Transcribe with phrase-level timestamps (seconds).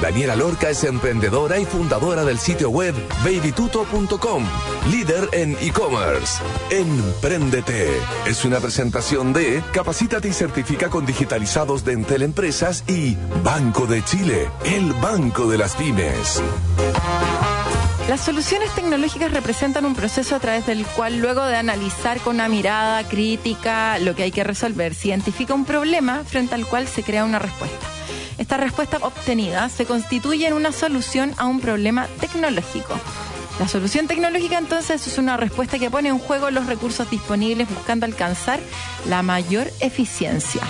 [0.00, 2.94] Daniela Lorca es emprendedora y fundadora del sitio web
[3.24, 4.44] babytuto.com,
[4.90, 6.42] líder en e-commerce.
[6.70, 7.88] Empréndete
[8.26, 14.04] es una presentación de Capacítate y certifica con digitalizados de Entel Empresas y Banco de
[14.04, 16.42] Chile, el banco de las pymes.
[18.08, 22.48] Las soluciones tecnológicas representan un proceso a través del cual luego de analizar con una
[22.48, 27.02] mirada crítica lo que hay que resolver, se identifica un problema frente al cual se
[27.02, 27.95] crea una respuesta.
[28.46, 32.94] Esta respuesta obtenida se constituye en una solución a un problema tecnológico.
[33.58, 38.06] La solución tecnológica entonces es una respuesta que pone en juego los recursos disponibles buscando
[38.06, 38.60] alcanzar
[39.08, 40.62] la mayor eficiencia.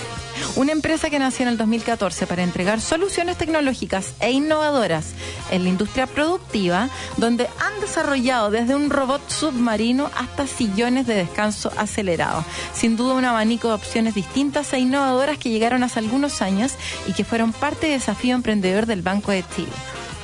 [0.55, 5.13] Una empresa que nació en el 2014 para entregar soluciones tecnológicas e innovadoras
[5.51, 11.71] en la industria productiva, donde han desarrollado desde un robot submarino hasta sillones de descanso
[11.77, 12.43] acelerado.
[12.73, 16.73] Sin duda un abanico de opciones distintas e innovadoras que llegaron hace algunos años
[17.07, 19.71] y que fueron parte del desafío emprendedor del Banco de Chile.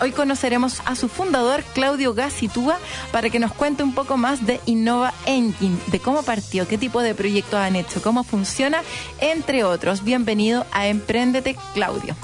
[0.03, 2.77] Hoy conoceremos a su fundador, Claudio Gassitúa,
[3.13, 7.01] para que nos cuente un poco más de Innova Engine, de cómo partió, qué tipo
[7.01, 8.81] de proyectos han hecho, cómo funciona,
[9.21, 10.03] entre otros.
[10.03, 12.17] Bienvenido a Emprendete, Claudio.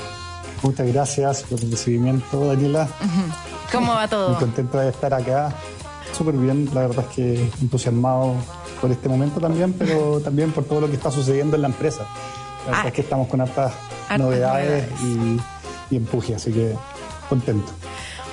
[0.61, 2.89] Muchas gracias por el recibimiento, Daniela.
[3.71, 4.31] ¿Cómo va todo?
[4.31, 5.55] Muy contento de estar acá.
[6.11, 8.35] Súper bien, la verdad es que entusiasmado
[8.81, 12.03] por este momento también, pero también por todo lo que está sucediendo en la empresa.
[12.65, 12.87] La verdad ah.
[12.89, 13.71] es que estamos con hartas,
[14.17, 16.75] novedades, Y, y empuje, así que
[17.29, 17.71] contento.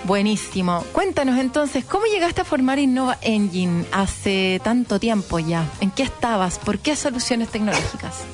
[0.04, 0.84] Buenísimo.
[0.92, 5.68] Cuéntanos entonces, ¿cómo llegaste a formar Innova Engine hace tanto tiempo ya?
[5.80, 6.58] ¿En qué estabas?
[6.58, 8.24] ¿Por qué soluciones tecnológicas?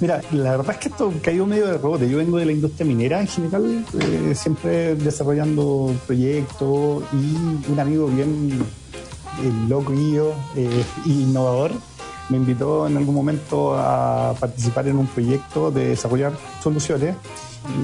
[0.00, 2.10] Mira, la verdad es que esto cayó medio de rebote.
[2.10, 8.08] Yo vengo de la industria minera en general, eh, siempre desarrollando proyectos y un amigo
[8.08, 8.50] bien
[9.40, 10.16] eh, loco y
[10.56, 11.70] eh, innovador
[12.28, 17.14] me invitó en algún momento a participar en un proyecto de desarrollar soluciones.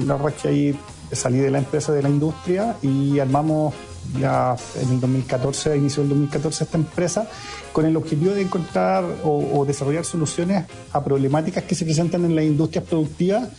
[0.05, 0.79] La verdad es que ahí
[1.11, 3.73] salí de la empresa de la industria y armamos
[4.19, 7.27] ya en el 2014, a inicio del 2014, esta empresa
[7.71, 12.45] con el objetivo de encontrar o, desarrollar soluciones a problemáticas que se presentan en las
[12.45, 13.49] industrias productivas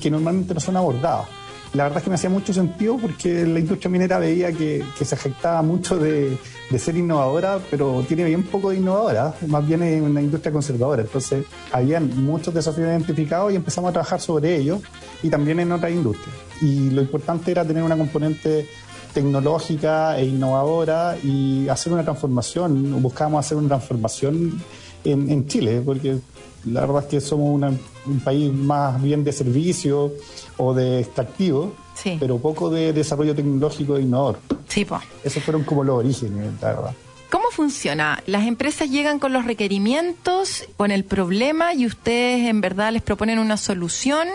[0.00, 1.26] que normalmente no son abordadas.
[1.74, 5.14] La verdad es que me hacía mucho sentido porque la industria minera veía que, se
[5.14, 6.38] afectaba mucho de,
[6.70, 11.02] de, ser innovadora, pero tiene bien poco de innovadora, más bien es una industria conservadora.
[11.02, 14.80] Entonces, habían muchos desafíos identificados y empezamos a trabajar sobre ellos
[15.22, 18.66] y también en otras industrias y lo importante era tener una componente
[19.12, 24.62] tecnológica e innovadora y hacer una transformación, buscábamos hacer una transformación
[25.04, 26.18] en, Chile, porque
[26.66, 27.72] la verdad es que somos
[28.04, 30.12] un país más bien de servicio
[30.58, 31.72] o de extractivo,
[32.20, 34.38] pero poco de desarrollo tecnológico e innovador.
[34.68, 35.00] Sí, pues.
[35.24, 36.94] Esos fueron como los orígenes, la verdad.
[37.30, 38.22] ¿Cómo funciona?
[38.26, 43.38] Las empresas llegan con los requerimientos, con el problema y ustedes en verdad les proponen
[43.38, 44.28] una solución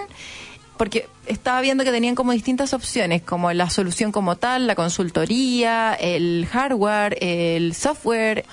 [0.77, 5.93] porque estaba viendo que tenían como distintas opciones, como la solución como tal, la consultoría,
[5.93, 8.45] el hardware, el software.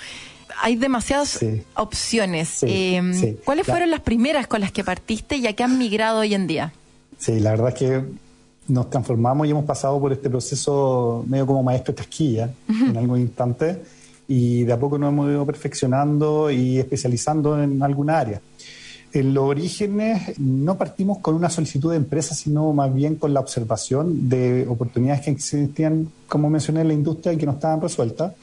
[0.62, 1.41] Hay demasiadas
[1.75, 2.62] opciones.
[2.62, 6.34] Em, ¿Cuáles fueron las primeras con las que partiste y a qué han migrado hoy
[6.34, 6.72] en día?
[7.19, 8.04] Sí, la verdad es que
[8.69, 13.82] nos transformamos y hemos pasado por este proceso medio como maestro casquilla en algún instante
[14.28, 18.41] y de a poco nos hemos ido perfeccionando y especializando en alguna área.
[19.12, 23.41] En los orígenes no partimos con una solicitud de empresa, sino más bien con la
[23.41, 28.34] observación de oportunidades que existían, como mencioné, en la industria y que no estaban resueltas.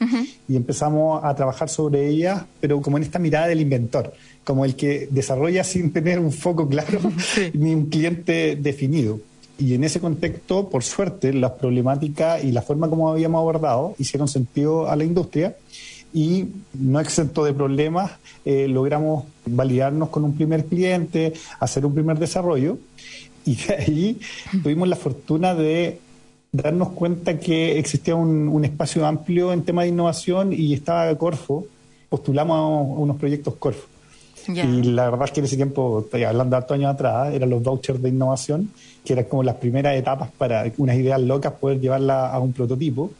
[0.46, 4.12] Y empezamos a trabajar sobre ellas, pero como en esta mirada del inventor,
[4.44, 7.00] como el que desarrolla sin tener un foco claro
[7.54, 9.20] ni un cliente definido.
[9.58, 14.28] Y en ese contexto, por suerte, las problemáticas y la forma como habíamos abordado hicieron
[14.28, 15.56] sentido a la industria
[16.12, 18.12] y no exento de problemas,
[18.44, 22.78] eh, logramos validarnos con un primer cliente, hacer un primer desarrollo.
[23.44, 24.20] Y de ahí
[24.62, 25.98] tuvimos la fortuna de
[26.50, 31.66] darnos cuenta que existía un, espacio amplio en tema de innovación y estaba Corfo,
[32.08, 33.86] postulamos a unos proyectos Corfo.
[34.48, 37.62] Y la verdad es que en ese tiempo, estoy hablando de años atrás, eran los
[37.62, 38.70] vouchers de innovación,
[39.04, 43.10] que eran como las primeras etapas para unas ideas locas poder llevarlas a un prototipo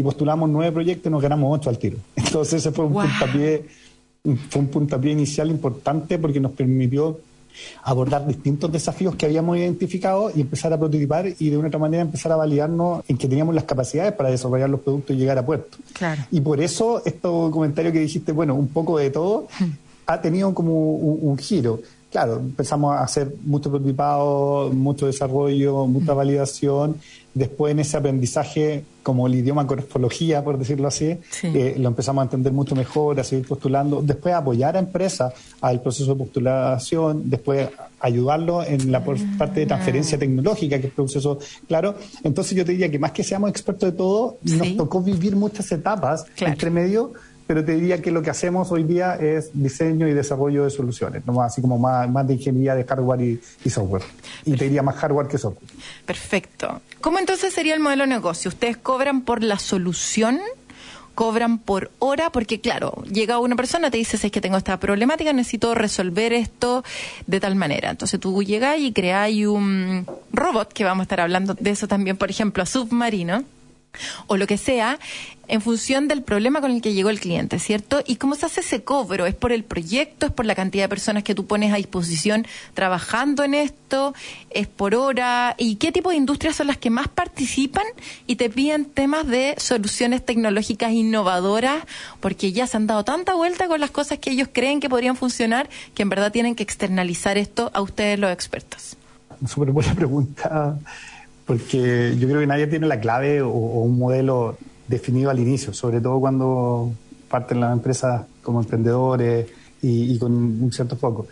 [0.00, 1.98] y postulamos nueve proyectos y nos ganamos ocho al tiro.
[2.16, 3.66] Entonces ese fue un puntapié,
[4.48, 7.18] fue un puntapié inicial importante porque nos permitió
[7.82, 12.02] abordar distintos desafíos que habíamos identificado y empezar a prototipar y de una otra manera
[12.02, 15.44] empezar a validarnos en que teníamos las capacidades para desarrollar los productos y llegar a
[15.44, 15.76] puerto.
[16.30, 19.48] Y por eso, este comentario que dijiste, bueno, un poco de todo,
[20.06, 21.80] ha tenido como un, giro.
[22.10, 26.96] Claro, empezamos a hacer mucho prototipado, mucho desarrollo, mucha validación.
[27.32, 32.24] Después en ese aprendizaje, como el idioma corfología, por decirlo así, eh, lo empezamos a
[32.24, 34.02] entender mucho mejor, a seguir postulando.
[34.02, 37.68] Después apoyar a empresas al proceso de postulación, después
[38.00, 40.18] ayudarlo en la parte de transferencia ah.
[40.18, 41.94] tecnológica, que es proceso, claro.
[42.24, 45.70] Entonces yo te diría que más que seamos expertos de todo, nos tocó vivir muchas
[45.70, 47.12] etapas entre medio
[47.50, 51.26] pero te diría que lo que hacemos hoy día es diseño y desarrollo de soluciones,
[51.26, 51.42] ¿no?
[51.42, 54.04] así como más, más de ingeniería de hardware y, software.
[54.44, 55.68] Y te diría más hardware que software.
[56.06, 56.80] Perfecto.
[57.00, 58.50] ¿Cómo entonces sería el modelo de negocio?
[58.50, 60.38] ¿Ustedes cobran por la solución?
[61.16, 65.32] cobran por hora, porque claro, llega una persona, te dice, es que tengo esta problemática,
[65.32, 66.84] necesito resolver esto
[67.26, 67.90] de tal manera.
[67.90, 72.16] Entonces tú llegas y creáis un robot, que vamos a estar hablando de eso también,
[72.16, 73.42] por ejemplo, submarino,
[74.26, 74.98] o lo que sea,
[75.50, 78.02] en función del problema con el que llegó el cliente, ¿cierto?
[78.06, 79.26] ¿Y cómo se hace ese cobro?
[79.26, 80.26] ¿Es por el proyecto?
[80.26, 84.14] ¿Es por la cantidad de personas que tú pones a disposición trabajando en esto?
[84.50, 85.56] ¿Es por hora?
[85.58, 87.84] ¿Y qué tipo de industrias son las que más participan
[88.28, 91.82] y te piden temas de soluciones tecnológicas innovadoras?
[92.20, 95.16] Porque ya se han dado tanta vuelta con las cosas que ellos creen que podrían
[95.16, 98.96] funcionar que en verdad tienen que externalizar esto a ustedes los expertos.
[99.48, 100.78] Súper buena pregunta
[101.50, 104.56] porque yo creo que nadie tiene la clave o, un modelo
[104.86, 106.92] definido al inicio, sobre todo cuando
[107.28, 109.48] parten las empresas como emprendedores
[109.82, 111.26] y, con un cierto foco.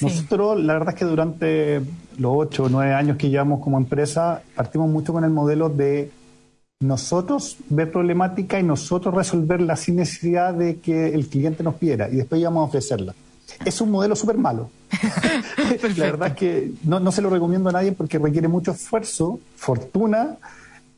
[0.00, 1.80] Nosotros, la verdad es que durante
[2.18, 6.08] los ocho o nueve años que llevamos como empresa, partimos mucho con el modelo de
[6.78, 12.14] nosotros ver problemática y nosotros resolverla sin necesidad de que el cliente nos pidiera y
[12.14, 13.12] después íbamos a ofrecerla
[13.64, 14.70] es un modelo súper malo.
[15.96, 20.36] la verdad es que no, se lo recomiendo a nadie porque requiere mucho esfuerzo, fortuna,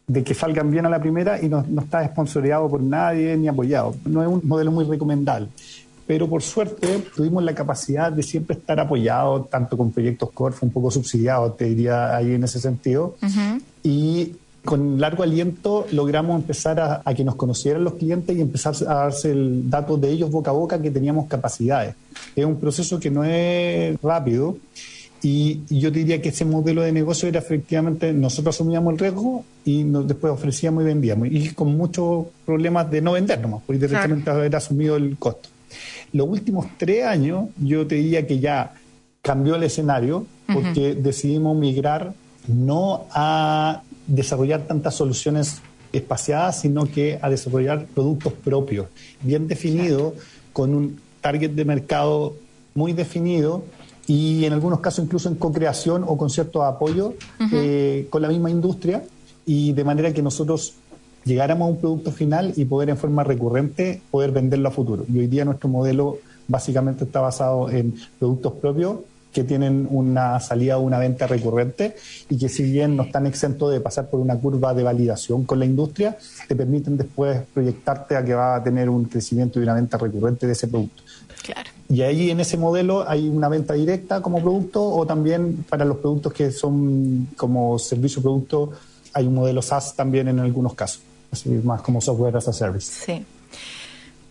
[0.06, 3.94] de que salgan bien a la primera y no, está esponsoreado por nadie ni apoyado.
[4.04, 5.48] No es un modelo muy recomendable.
[6.06, 10.70] Pero por suerte tuvimos la capacidad de siempre estar apoyados, tanto con proyectos Corf, un
[10.70, 13.16] poco subsidiados, te diría ahí en ese sentido.
[13.82, 18.94] Y con largo aliento logramos empezar a, que nos conocieran los clientes y empezar a
[18.94, 21.94] darse el dato de ellos boca a boca que teníamos capacidades.
[22.34, 24.58] Es un proceso que no es rápido
[25.22, 29.84] y, yo diría que ese modelo de negocio era efectivamente nosotros asumíamos el riesgo y
[29.84, 34.54] después ofrecíamos y vendíamos y con muchos problemas de no vender nomás, porque directamente haber
[34.54, 35.48] asumido el costo.
[36.12, 38.74] Los últimos tres años yo te diría que ya
[39.22, 42.12] cambió el escenario porque decidimos migrar
[42.46, 45.60] no a desarrollar tantas soluciones
[45.92, 48.86] espaciadas, sino que a desarrollar productos propios,
[49.22, 50.14] bien definidos,
[50.52, 52.34] con un target de mercado
[52.74, 53.64] muy definido
[54.06, 57.14] y en algunos casos incluso en co-creación o con cierto apoyo
[57.52, 59.02] eh, con la misma industria
[59.44, 60.74] y de manera que nosotros
[61.24, 65.04] llegáramos a un producto final y poder en forma recurrente poder venderlo a futuro.
[65.12, 68.98] Y hoy día nuestro modelo básicamente está basado en productos propios
[69.36, 71.94] que tienen una salida o una venta recurrente
[72.30, 75.58] y que si bien no están exentos de pasar por una curva de validación con
[75.58, 76.16] la industria,
[76.48, 80.46] te permiten después proyectarte a que va a tener un crecimiento y una venta recurrente
[80.46, 81.02] de ese producto.
[81.42, 81.68] Claro.
[81.90, 85.98] Y ahí en ese modelo hay una venta directa como producto o también para los
[85.98, 88.72] productos que son como servicio producto
[89.12, 93.04] hay un modelo SaaS también en algunos casos, así más como software as a service.
[93.04, 93.24] Sí.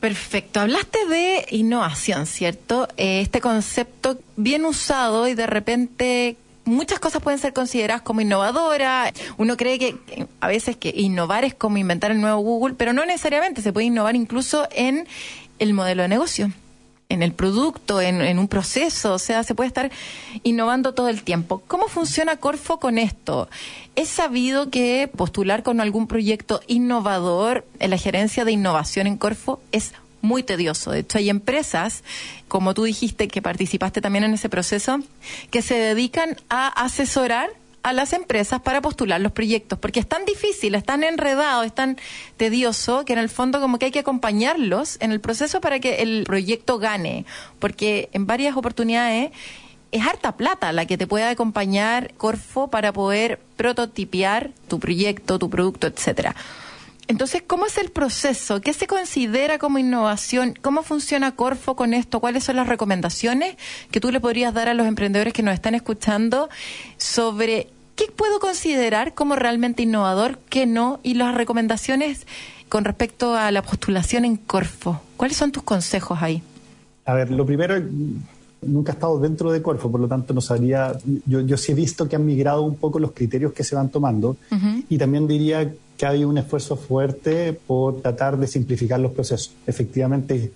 [0.05, 0.59] Perfecto.
[0.59, 2.87] Hablaste de innovación, ¿cierto?
[2.95, 9.13] Eh, este concepto bien usado y de repente muchas cosas pueden ser consideradas como innovadoras.
[9.37, 9.95] Uno cree que
[10.41, 13.63] a veces que innovar es como inventar el nuevo Google, pero no necesariamente.
[13.63, 15.07] Se puede innovar incluso en
[15.57, 16.51] el modelo de negocio
[17.09, 19.91] en el producto, en, un proceso, o sea, se puede estar
[20.43, 21.61] innovando todo el tiempo.
[21.67, 23.47] ¿Cómo funciona Corfo con esto?
[23.95, 29.61] ¿Es sabido que postular con algún proyecto innovador en la gerencia de innovación en Corfo
[29.71, 29.93] es
[30.25, 30.91] muy tedioso.
[30.91, 32.03] De hecho, hay empresas,
[32.47, 34.99] como tú dijiste, que participaste también en ese proceso,
[35.51, 37.49] que se dedican a asesorar
[37.85, 41.75] a las empresas para postular los proyectos, porque es tan difícil, es tan enredado, es
[41.75, 41.97] tan
[42.35, 46.01] tedioso que en el fondo como que hay que acompañarlos en el proceso para que
[46.01, 47.27] el proyecto gane,
[47.59, 49.29] porque en varias oportunidades
[49.91, 55.51] es harta plata la que te puede acompañar Corfo para poder prototipiar tu proyecto, tu
[55.51, 56.35] producto, etcétera.
[57.07, 58.61] Entonces, ¿cómo es el proceso?
[58.61, 60.55] ¿Qué se considera como innovación?
[60.59, 62.19] ¿Cómo funciona Corfo con esto?
[62.19, 63.57] ¿Cuáles son las recomendaciones
[63.91, 66.49] que tú le podrías dar a los emprendedores que nos están escuchando
[66.97, 70.99] sobre ¿qué puedo considerar como realmente innovador, qué no?
[71.03, 72.27] Y las recomendaciones
[72.69, 75.01] con respecto a la postulación en Corfo.
[75.17, 76.41] ¿Cuáles son tus consejos ahí?
[77.05, 77.75] A ver, lo primero,
[78.61, 81.75] nunca he estado dentro de Corfo, por lo tanto no sabría, yo, yo sí he
[81.75, 84.37] visto que han migrado un poco los criterios que se van tomando
[84.89, 89.53] y también diría que hay un esfuerzo fuerte por tratar de simplificar los procesos.
[89.65, 90.51] Efectivamente,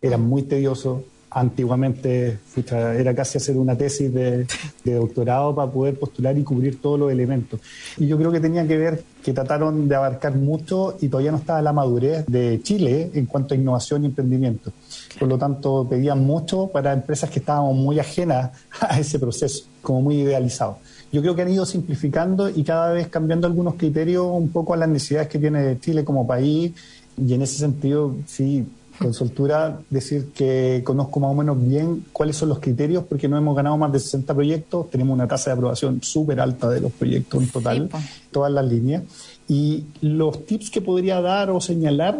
[0.00, 2.38] era muy tedioso, antiguamente
[2.70, 4.46] era casi hacer una tesis de,
[4.84, 7.60] doctorado para poder postular y cubrir todos los elementos.
[7.98, 11.38] Y yo creo que tenía que ver que trataron de abarcar mucho y todavía no
[11.38, 14.72] estaba la madurez de Chile en cuanto a innovación y emprendimiento.
[15.18, 20.02] Por lo tanto, pedían mucho para empresas que estábamos muy ajenas a ese proceso, como
[20.02, 20.78] muy idealizado.
[21.10, 24.76] Yo creo que han ido simplificando y cada vez cambiando algunos criterios un poco a
[24.76, 26.72] las necesidades que tiene Chile como país
[27.16, 28.66] y en ese sentido, sí,
[28.98, 33.36] con soltura decir que conozco más o menos bien cuáles son los criterios, porque no
[33.36, 36.92] hemos ganado más de 60 proyectos, tenemos una tasa de aprobación súper alta de los
[36.92, 37.90] proyectos en total,
[38.30, 39.02] todas las líneas.
[39.48, 42.16] Y los tips que podría dar o señalar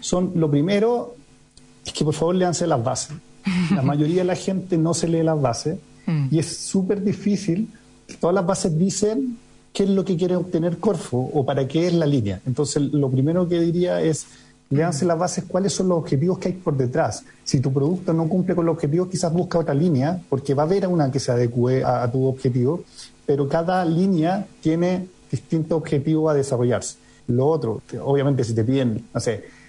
[0.00, 1.14] son, lo primero,
[1.84, 3.16] es que por favor leanse las bases.
[3.74, 6.26] La mayoría de la gente no se lee las bases mm.
[6.30, 7.68] y es súper difícil.
[8.20, 9.38] Todas las bases dicen
[9.72, 12.40] qué es lo que quiere obtener Corfo o para qué es la línea.
[12.46, 14.26] Entonces, lo primero que diría es
[14.70, 17.24] Léanse las bases cuáles son los objetivos que hay por detrás.
[17.42, 20.66] Si tu producto no cumple con los objetivos, quizás busca otra línea, porque va a
[20.66, 22.84] haber una que se adecue a, tu objetivo,
[23.26, 26.98] pero cada línea tiene distintos objetivos a desarrollarse.
[27.26, 29.06] Lo otro, obviamente si te piden,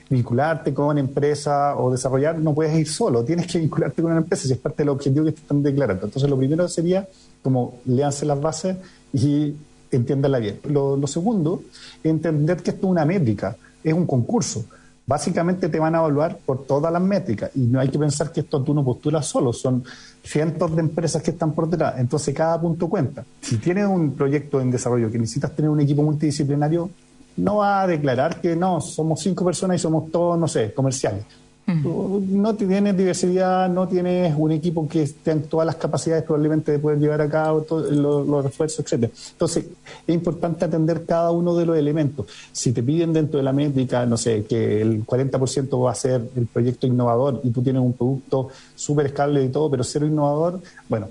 [0.07, 4.45] vincularte con empresa o desarrollar, no puedes ir solo, tienes que vincularte con una empresa
[4.45, 6.05] si es parte del objetivo que te están declarando.
[6.05, 7.07] Entonces lo primero sería
[7.41, 8.77] como léanse las bases
[9.13, 9.55] y
[9.89, 10.59] entiéndala bien.
[10.65, 11.63] Lo, lo segundo,
[12.03, 14.63] entender que esto es una métrica, es un concurso
[15.11, 18.39] básicamente te van a evaluar por todas las métricas y no hay que pensar que
[18.39, 19.83] esto tú no postulas solo, son
[20.23, 23.25] cientos de empresas que están por detrás, entonces cada punto cuenta.
[23.41, 26.89] Si tienes un proyecto en desarrollo que necesitas tener un equipo multidisciplinario,
[27.35, 31.25] no va a declarar que no, somos cinco personas y somos todos, no sé, comerciales.
[31.67, 36.99] No tienes diversidad, no tienes un equipo que tenga todas las capacidades probablemente de poder
[36.99, 39.11] llevar a cabo los, refuerzos, etcétera.
[39.31, 39.65] Entonces,
[40.05, 42.25] es importante atender cada uno de los elementos.
[42.51, 46.21] Si te piden dentro de la métrica, no sé, que el 40% va a ser
[46.35, 50.59] el proyecto innovador y tú tienes un producto súper escalable y todo, pero cero innovador,
[50.89, 51.07] bueno,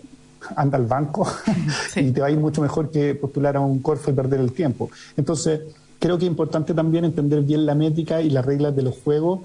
[0.57, 1.27] anda al banco
[1.97, 4.53] y te va a ir mucho mejor que postular a un Corfo y perder el
[4.53, 4.91] tiempo.
[5.17, 5.61] Entonces,
[5.99, 9.41] creo que es importante también entender bien la métrica y las reglas de los juegos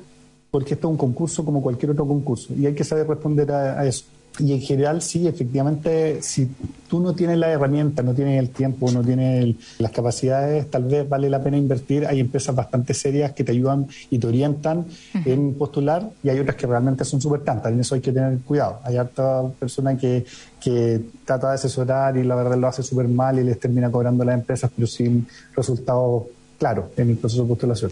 [0.55, 3.85] porque esto es un concurso como cualquier otro concurso y hay que saber responder a,
[3.85, 4.05] eso.
[4.39, 6.49] Y en general, sí, efectivamente, si
[6.89, 11.09] tú no tienes la herramienta, no tienes el tiempo, no tienes las capacidades, tal vez
[11.09, 12.05] vale la pena invertir.
[12.05, 14.85] Hay empresas bastante serias que te ayudan y te orientan
[15.25, 17.73] en postular y hay otras que realmente son súper tantas.
[17.73, 18.79] En eso hay que tener cuidado.
[18.85, 20.23] Hay harta persona que,
[20.61, 24.23] que trata de asesorar y la verdad lo hace súper mal y les termina cobrando
[24.23, 26.23] a las empresas, pero sin resultados
[26.57, 27.91] claros en el proceso de postulación.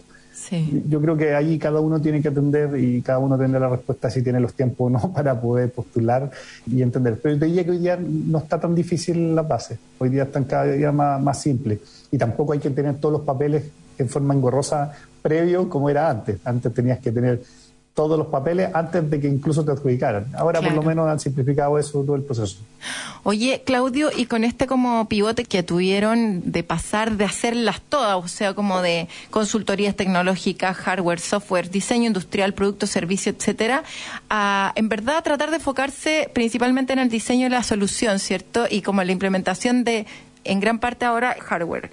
[0.87, 4.09] Yo creo que ahí cada uno tiene que atender y cada uno tendrá la respuesta
[4.09, 6.29] si tiene los tiempos o no para poder postular
[6.67, 7.19] y entender.
[7.21, 10.43] Pero yo diría que hoy día no está tan difícil la base, hoy día están
[10.45, 11.79] cada día más, más simples
[12.11, 13.63] y tampoco hay que tener todos los papeles
[13.97, 16.37] en forma engorrosa previo como era antes.
[16.43, 17.41] Antes tenías que tener
[17.93, 20.25] todos los papeles antes de que incluso te adjudicaran.
[20.35, 22.57] Ahora por lo menos han simplificado eso todo el proceso.
[23.21, 28.27] Oye, Claudio, y con este como pivote que tuvieron de pasar de hacerlas todas, o
[28.27, 33.83] sea, como de consultorías tecnológicas, hardware, software, diseño industrial, producto, servicio, etcétera,
[34.29, 38.65] a en verdad tratar de enfocarse principalmente en el diseño de la solución, ¿cierto?
[38.69, 40.07] Y como la implementación de
[40.43, 41.91] en gran parte ahora hardware.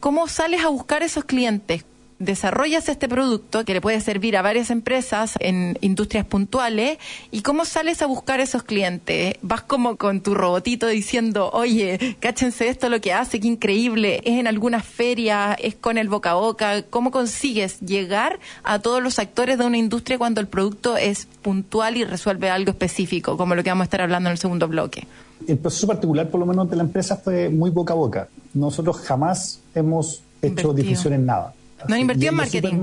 [0.00, 1.84] ¿Cómo sales a buscar esos clientes?
[2.18, 6.98] Desarrollas este producto que le puede servir a varias empresas en industrias puntuales
[7.30, 9.34] y cómo sales a buscar esos clientes.
[9.42, 14.38] Vas como con tu robotito diciendo, oye, cáchense esto lo que hace, qué increíble, es
[14.38, 16.82] en alguna feria, es con el boca a boca.
[16.82, 21.96] ¿Cómo consigues llegar a todos los actores de una industria cuando el producto es puntual
[21.96, 25.06] y resuelve algo específico, como lo que vamos a estar hablando en el segundo bloque?
[25.46, 28.28] El proceso particular, por lo menos de la empresa, fue muy boca a boca.
[28.54, 31.52] Nosotros jamás hemos hecho difusión en nada.
[31.88, 32.80] No han invertido en marketing.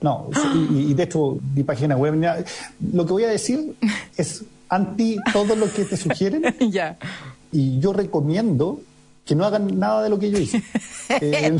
[0.00, 0.28] No,
[0.70, 2.44] y, de hecho, mi página web.
[2.92, 3.74] Lo que voy a decir
[4.16, 6.42] es anti todo lo que te sugieren.
[6.70, 6.98] ya.
[7.52, 8.80] Y yo recomiendo
[9.24, 10.62] que no hagan nada de lo que yo hice.
[11.20, 11.54] Eh,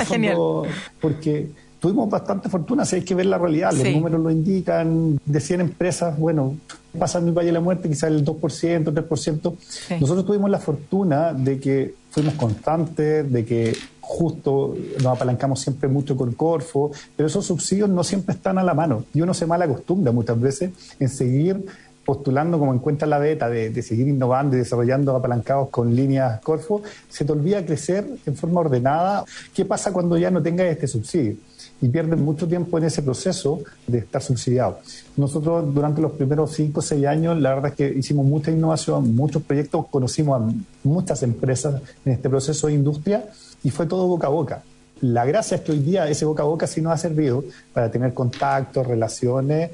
[1.02, 5.38] porque tuvimos bastante fortuna, si hay que ver la realidad, los números lo indican, de
[5.38, 6.56] 100 empresas, bueno,
[6.98, 9.56] pasa en mi Valle de la Muerte quizás el 2%, 3%.
[10.00, 16.16] Nosotros tuvimos la fortuna de que fuimos constantes, de que justo nos apalancamos siempre mucho
[16.16, 19.62] con Corfo, pero esos subsidios no siempre están a la mano y uno se mal
[19.62, 20.70] acostumbra muchas veces
[21.00, 21.64] en seguir
[22.04, 27.24] postulando como encuentra la beta de, seguir innovando y desarrollando apalancados con líneas Corfo, se
[27.24, 29.24] te olvida crecer en forma ordenada.
[29.54, 31.36] ¿Qué pasa cuando ya no tengas este subsidio?
[31.80, 34.80] Y pierdes mucho tiempo en ese proceso de estar subsidiado.
[35.16, 39.14] Nosotros durante los primeros cinco o seis años, la verdad es que hicimos mucha innovación,
[39.14, 43.24] muchos proyectos, conocimos a muchas empresas en este proceso de industria
[43.64, 44.62] y fue todo boca a boca.
[45.00, 47.42] La gracia es que hoy día ese boca a boca sí nos ha servido
[47.72, 49.72] para tener contactos, relaciones,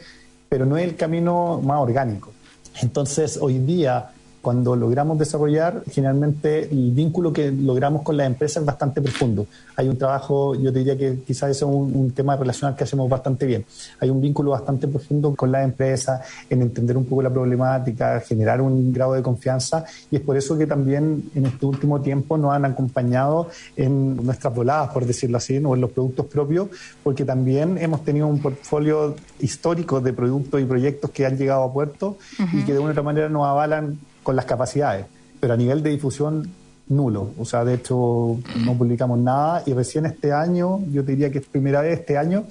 [0.49, 2.33] pero no es el camino más orgánico.
[2.81, 8.67] Entonces, hoy día cuando logramos desarrollar, generalmente el vínculo que logramos con la empresa es
[8.67, 9.47] bastante profundo.
[9.77, 13.47] Hay un trabajo, yo diría que quizás eso es un, tema relacional que hacemos bastante
[13.47, 13.65] bien.
[14.01, 18.61] Hay un vínculo bastante profundo con la empresa, en entender un poco la problemática, generar
[18.61, 22.53] un grado de confianza y es por eso que también en este último tiempo nos
[22.53, 26.69] han acompañado en nuestras voladas, por decirlo así, o en los productos propios,
[27.03, 31.73] porque también hemos tenido un portfolio histórico de productos y proyectos que han llegado a
[31.73, 32.17] puerto
[32.53, 33.99] y que de una u otra manera nos avalan
[34.31, 35.07] con las capacidades,
[35.41, 36.49] pero a nivel de difusión
[36.87, 37.33] nulo.
[37.37, 41.39] O sea, de hecho no publicamos nada y recién este año, yo te diría que
[41.39, 42.45] es primera vez este año,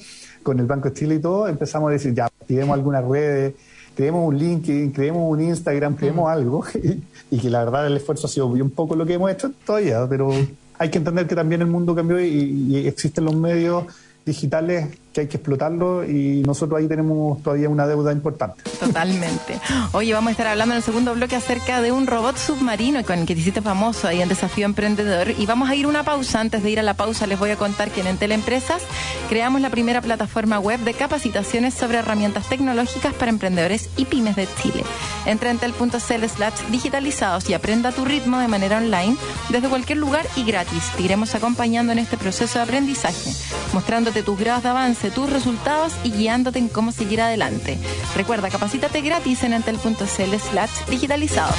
[0.44, 3.54] con el Banco Chile y todo, empezamos a decir, ya, activemos algunas redes,
[3.96, 6.28] creemos un LinkedIn, creemos un Instagram, creemos mm.
[6.28, 6.66] algo
[7.32, 10.06] y, que la verdad el esfuerzo ha sido un poco lo que hemos hecho todavía,
[10.10, 10.32] pero
[10.78, 13.86] hay que entender que también el mundo cambió y existen los medios
[14.26, 18.62] digitales que hay que explotarlo y nosotros ahí tenemos todavía una deuda importante.
[18.80, 19.60] Totalmente.
[19.94, 23.20] Oye, vamos a estar hablando en el segundo bloque acerca de un robot submarino con
[23.20, 26.40] el que te hiciste famoso ahí en Desafío Emprendedor y vamos a ir una pausa.
[26.40, 28.84] Antes de ir a la pausa les voy a contar que en Entel Empresas
[29.30, 34.48] creamos la primera plataforma web de capacitaciones sobre herramientas tecnológicas para emprendedores y pymes de
[34.62, 34.84] Chile.
[35.26, 39.18] Entra en entel.cl slash digitalizados y aprenda tu ritmo de manera online
[39.50, 40.92] desde cualquier lugar y gratis.
[40.96, 43.32] Te iremos acompañando en este proceso de aprendizaje,
[43.74, 47.78] mostrándote tus grados de avance tus resultados y guiándote en cómo seguir adelante.
[48.16, 51.56] Recuerda, capacítate gratis en entel.cl slash digitalizados.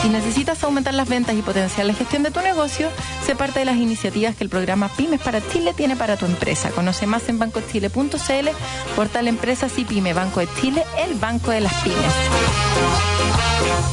[0.00, 2.88] Si necesitas aumentar las ventas y potenciar la gestión de tu negocio,
[3.26, 6.70] sé parte de las iniciativas que el programa Pymes para Chile tiene para tu empresa.
[6.70, 8.48] Conoce más en bancochile.cl,
[8.96, 12.57] portal Empresas y Pyme, Banco de Chile, el banco de las pymes.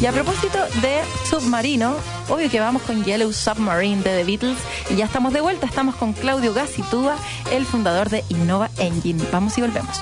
[0.01, 1.95] Y a propósito de submarino,
[2.29, 4.57] obvio que vamos con Yellow Submarine de The Beatles
[4.89, 7.15] y ya estamos de vuelta, estamos con Claudio Gassitúa,
[7.51, 9.23] el fundador de Innova Engine.
[9.31, 10.01] Vamos y volvemos.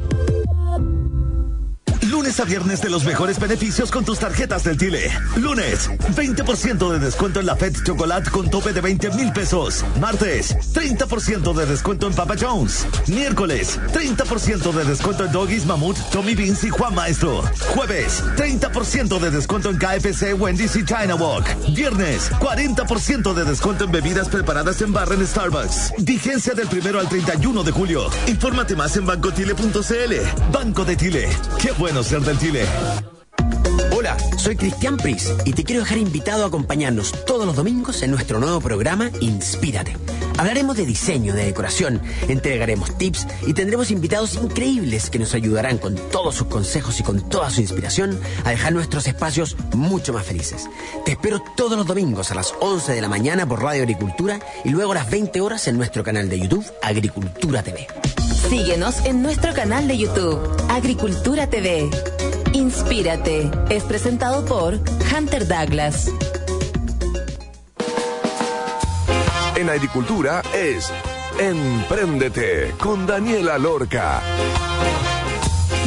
[2.21, 5.11] Lunes a viernes de los mejores beneficios con tus tarjetas del Tile.
[5.37, 9.83] Lunes, 20% de descuento en la Fed Chocolate con tope de 20 mil pesos.
[9.99, 12.85] Martes, 30% de descuento en Papa Jones.
[13.07, 17.41] Miércoles, 30% de descuento en Doggies, Mamut, Tommy Beans y Juan Maestro.
[17.73, 21.47] Jueves, 30% de descuento en KFC, Wendy's y China Walk.
[21.73, 25.93] Viernes, 40% de descuento en bebidas preparadas en barra en Starbucks.
[25.97, 28.11] Vigencia del primero al 31 de julio.
[28.27, 30.51] Infórmate más en bancotile.cl.
[30.53, 31.27] Banco de Tile.
[31.59, 32.03] Qué bueno
[33.95, 38.11] Hola, soy Cristian Pris y te quiero dejar invitado a acompañarnos todos los domingos en
[38.11, 39.95] nuestro nuevo programa Inspírate.
[40.37, 45.95] Hablaremos de diseño, de decoración, entregaremos tips y tendremos invitados increíbles que nos ayudarán con
[46.11, 50.69] todos sus consejos y con toda su inspiración a dejar nuestros espacios mucho más felices.
[51.05, 54.69] Te espero todos los domingos a las 11 de la mañana por Radio Agricultura y
[54.69, 57.87] luego a las 20 horas en nuestro canal de YouTube Agricultura TV.
[58.49, 61.89] Síguenos en nuestro canal de YouTube Agricultura TV.
[62.53, 63.49] Inspírate.
[63.69, 66.11] Es presentado por Hunter Douglas.
[69.55, 70.91] En agricultura es
[71.39, 74.21] Empréndete con Daniela Lorca.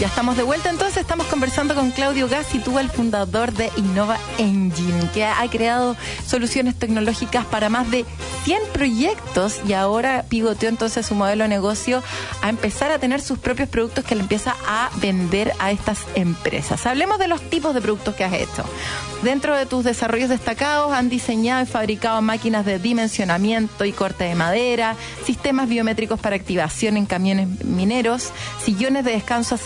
[0.00, 5.08] Ya estamos de vuelta, entonces estamos conversando con Claudio Gassitúa, el fundador de Innova Engine,
[5.14, 8.04] que ha creado soluciones tecnológicas para más de
[8.42, 12.02] 100 proyectos y ahora pivoteó entonces su modelo de negocio
[12.42, 16.84] a empezar a tener sus propios productos que le empieza a vender a estas empresas.
[16.86, 18.64] Hablemos de los tipos de productos que has hecho.
[19.22, 24.34] Dentro de tus desarrollos destacados han diseñado y fabricado máquinas de dimensionamiento y corte de
[24.34, 29.56] madera, sistemas biométricos para activación en camiones mineros, sillones de descanso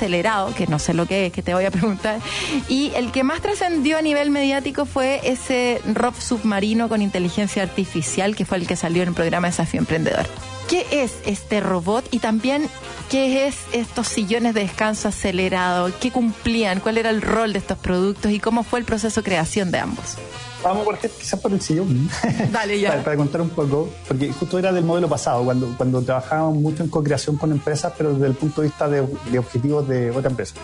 [0.57, 2.21] que no sé lo que es, que te voy a preguntar.
[2.69, 8.37] Y el que más trascendió a nivel mediático fue ese ROV submarino con inteligencia artificial,
[8.37, 10.27] que fue el que salió en el programa Desafío Emprendedor.
[10.69, 12.69] ¿Qué es este robot y también
[13.11, 15.91] qué es estos sillones de descanso acelerado?
[15.99, 16.81] ¿Qué cumplían?
[16.81, 19.79] ¿Cuál era el rol de estos productos y cómo fue el proceso de creación de
[19.79, 20.17] ambos?
[20.63, 22.09] Vamos a partir quizás por el sillón.
[22.53, 23.03] Dale, ya.
[23.03, 26.89] para, contar un poco, porque justo era del modelo pasado, cuando, cuando trabajábamos mucho en
[26.89, 29.01] co-creación con empresas, pero desde el punto de vista de,
[29.39, 30.55] objetivos de otra empresa.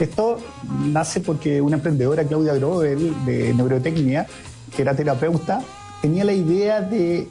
[0.00, 0.38] Esto
[0.86, 4.26] nace porque una emprendedora, Claudia Grovel, de Neurotecnia,
[4.74, 5.62] que era terapeuta,
[6.02, 7.28] tenía la idea de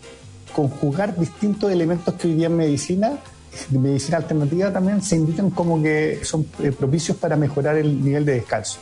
[0.56, 3.14] conjugar distintos elementos que hoy día en medicina
[3.70, 8.26] de medicina alternativa también se indican como que son eh, propicios para mejorar el nivel
[8.26, 8.80] de descanso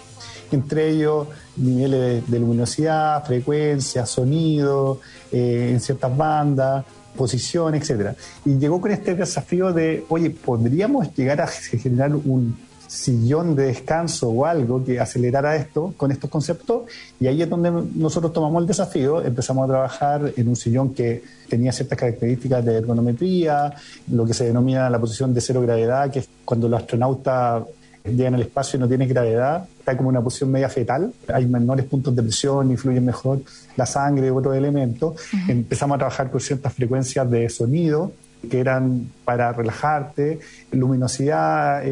[0.55, 4.99] entre ellos niveles de, luminosidad, frecuencia, sonido,
[5.31, 6.85] eh, en ciertas bandas,
[7.15, 8.15] posición, etc.
[8.45, 12.55] Y llegó con este desafío de, oye, ¿podríamos llegar a generar un
[12.87, 16.83] sillón de descanso o algo que acelerara esto con estos conceptos?
[17.19, 21.23] Y ahí es donde nosotros tomamos el desafío, empezamos a trabajar en un sillón que
[21.49, 23.73] tenía ciertas características de ergonometría,
[24.11, 27.63] lo que se denomina la posición de cero gravedad, que es cuando el astronauta
[28.03, 31.45] llega en el espacio y no tiene gravedad, está como una posición media fetal, hay
[31.45, 33.41] menores puntos de presión, influyen mejor
[33.75, 35.15] la sangre y otros elementos.
[35.47, 38.11] Empezamos a trabajar con ciertas frecuencias de sonido
[38.49, 40.39] que eran para relajarte,
[40.71, 41.83] luminosidad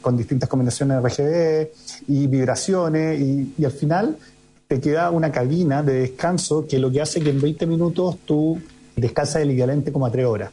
[0.00, 1.68] con distintas combinaciones de RGB
[2.08, 4.16] y vibraciones y, y al final
[4.68, 8.60] te queda una cabina de descanso que lo que hace que en 20 minutos tú
[8.96, 10.50] descansas el equivalente como a 3 horas.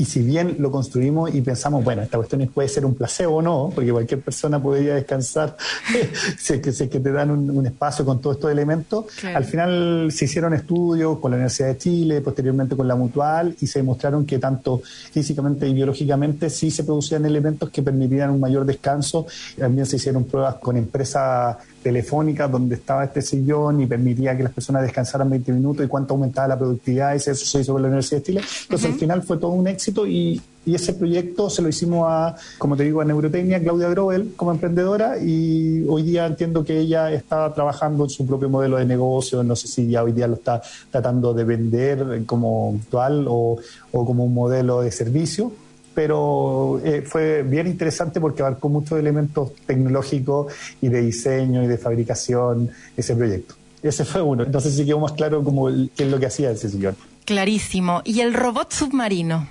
[0.00, 3.42] Y si bien lo construimos y pensamos, bueno, esta cuestión puede ser un placebo o
[3.42, 5.58] no, porque cualquier persona podría descansar
[6.38, 10.10] si, es que, si que te dan un, espacio con todos estos elementos, al final
[10.10, 14.24] se hicieron estudios con la Universidad de Chile, posteriormente con la Mutual, y se demostraron
[14.24, 19.26] que tanto físicamente y biológicamente sí se producían elementos que permitían un mayor descanso.
[19.58, 24.52] También se hicieron pruebas con empresas telefónica donde estaba este sillón y permitía que las
[24.52, 27.88] personas descansaran 20 minutos y cuánto aumentaba la productividad, y eso se hizo con la
[27.88, 28.40] Universidad de Chile.
[28.62, 32.36] Entonces al final fue todo un éxito y, y, ese proyecto se lo hicimos a,
[32.58, 37.10] como te digo, a Neurotecnia, Claudia Grobel como emprendedora y hoy día entiendo que ella
[37.12, 40.34] está trabajando en su propio modelo de negocio, no sé si ya hoy día lo
[40.34, 43.58] está tratando de vender como actual o,
[43.92, 45.52] o como un modelo de servicio
[45.94, 51.78] pero eh, fue bien interesante porque abarcó muchos elementos tecnológicos y de diseño y de
[51.78, 53.54] fabricación ese proyecto.
[53.82, 54.44] Ese fue uno.
[54.44, 56.94] Entonces sí quedó más claro como qué es lo que hacía ese señor.
[57.24, 58.02] Clarísimo.
[58.04, 59.48] ¿Y el robot submarino?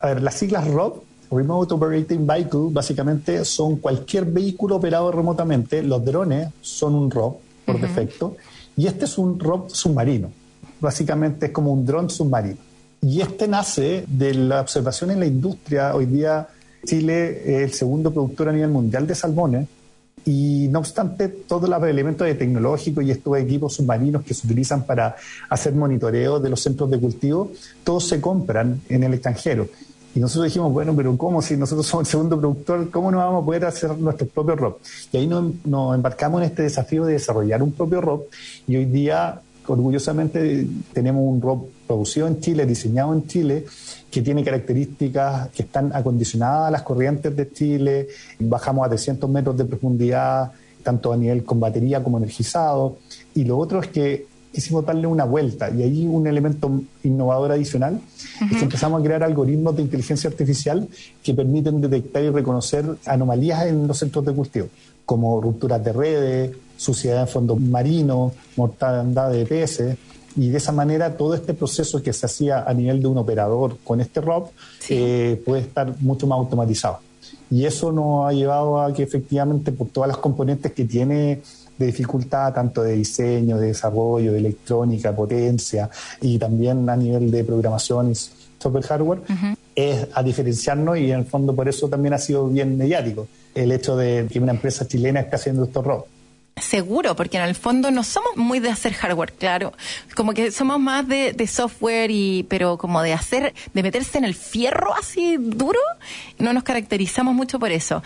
[0.00, 5.82] A ver, las siglas ROV, Remote Operating Vehicle, básicamente son cualquier vehículo operado remotamente.
[5.82, 7.36] Los drones son un ROV
[7.66, 8.36] por defecto.
[8.76, 10.30] Y este es un ROV submarino.
[10.80, 12.67] Básicamente es como un dron submarino.
[13.00, 15.94] Y este nace de la observación en la industria.
[15.94, 16.48] Hoy día
[16.84, 19.68] Chile es el segundo productor a nivel mundial de salmones
[20.24, 24.84] y no obstante todos los elementos de tecnológico y estos equipos submarinos que se utilizan
[24.84, 25.16] para
[25.48, 27.52] hacer monitoreo de los centros de cultivo,
[27.84, 29.68] todos se compran en el extranjero.
[30.14, 31.40] Y nosotros dijimos, bueno, pero ¿cómo?
[31.40, 34.80] Si nosotros somos el segundo productor, ¿cómo no vamos a poder hacer nuestro propio rock?
[35.12, 35.44] Y ahí nos,
[35.94, 38.24] embarcamos en este desafío de desarrollar un propio rock
[38.66, 43.64] y hoy día orgullosamente tenemos un rock producido en Chile, diseñado en Chile,
[44.10, 49.56] que tiene características que están acondicionadas a las corrientes de Chile, bajamos a 300 metros
[49.56, 50.52] de profundidad,
[50.84, 52.98] tanto a nivel con batería como energizado,
[53.34, 56.70] y lo otro es que quisimos darle una vuelta, y ahí un elemento
[57.04, 58.00] innovador adicional
[58.50, 60.88] es que empezamos a crear algoritmos de inteligencia artificial
[61.22, 64.68] que permiten detectar y reconocer anomalías en los centros de cultivo,
[65.04, 69.96] como rupturas de redes, suciedad en fondos marinos, mortandad de peces,
[70.38, 73.76] y de esa manera todo este proceso que se hacía a nivel de un operador
[73.82, 74.50] con este ROP
[74.88, 77.00] eh, puede estar mucho más automatizado.
[77.50, 81.42] Y eso nos ha llevado a que efectivamente por todas las componentes que tiene
[81.76, 87.42] de dificultad, tanto de diseño, de desarrollo, de electrónica, potencia y también a nivel de
[87.42, 89.20] programación y software hardware,
[89.74, 93.72] es a diferenciarnos y en el fondo por eso también ha sido bien mediático el
[93.72, 96.17] hecho de que una empresa chilena esté haciendo estos robots.
[96.60, 99.72] Seguro, porque en el fondo no somos muy de hacer hardware, claro.
[100.14, 104.34] Como que somos más de, software y, pero como de hacer, de meterse en el
[104.34, 105.80] fierro así duro,
[106.38, 108.02] no nos caracterizamos mucho por eso.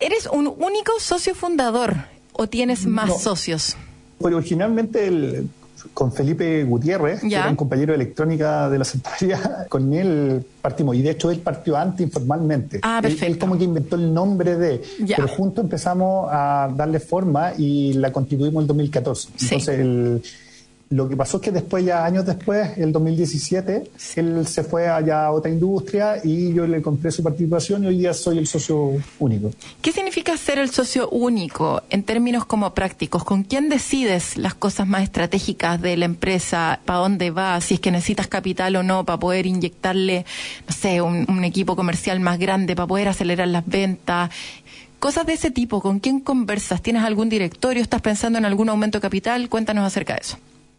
[0.00, 1.96] ¿Eres un único socio fundador
[2.32, 3.76] o tienes más socios?
[4.18, 5.48] Pues originalmente el,
[5.94, 10.96] con Felipe Gutiérrez, que era un compañero de electrónica de la Centralia, con él partimos.
[10.96, 12.80] Y de hecho él partió antes informalmente.
[12.82, 13.26] Ah, perfecto.
[13.26, 14.82] Él, como que inventó el nombre de...
[15.06, 19.28] Pero juntos empezamos a darle forma y la constituimos en el 2014.
[19.40, 20.22] Entonces el
[20.90, 25.26] lo que pasó es que después, ya años después, el 2017, él se fue allá
[25.26, 28.92] a otra industria y yo le compré su participación y hoy día soy el socio
[29.18, 29.50] único.
[29.82, 33.22] ¿Qué significa ser el socio único en términos como prácticos?
[33.22, 36.80] ¿Con quién decides las cosas más estratégicas de la empresa?
[36.86, 37.60] ¿Para dónde va?
[37.60, 40.24] Si es que necesitas capital o no para poder inyectarle,
[40.66, 44.30] no sé, un, un equipo comercial más grande, para poder acelerar las ventas.
[44.98, 46.80] Cosas de ese tipo, ¿con quién conversas?
[46.80, 47.82] ¿Tienes algún directorio?
[47.82, 49.50] ¿Estás pensando en algún aumento de capital?
[49.50, 50.38] Cuéntanos acerca de eso.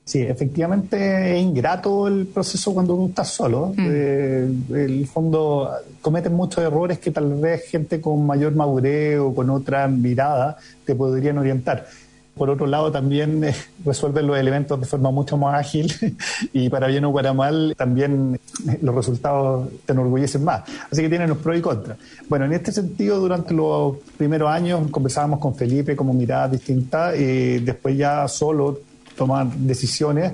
[0.09, 3.73] Sí, efectivamente es ingrato el proceso cuando uno está solo.
[3.77, 3.87] Mm.
[3.91, 5.69] Eh, el fondo
[6.01, 10.95] cometen muchos errores que tal vez gente con mayor madurez o con otra mirada te
[10.95, 11.85] podrían orientar.
[12.35, 13.53] Por otro lado, también eh,
[13.85, 15.93] resuelven los elementos de forma mucho más ágil
[16.53, 20.63] y para bien o para mal, también eh, los resultados te enorgullecen más.
[20.91, 21.99] Así que tienen los pros y contras.
[22.27, 27.59] Bueno, en este sentido, durante los primeros años conversábamos con Felipe como miradas distintas y
[27.59, 28.88] después ya solo
[29.19, 30.31] tomar decisiones.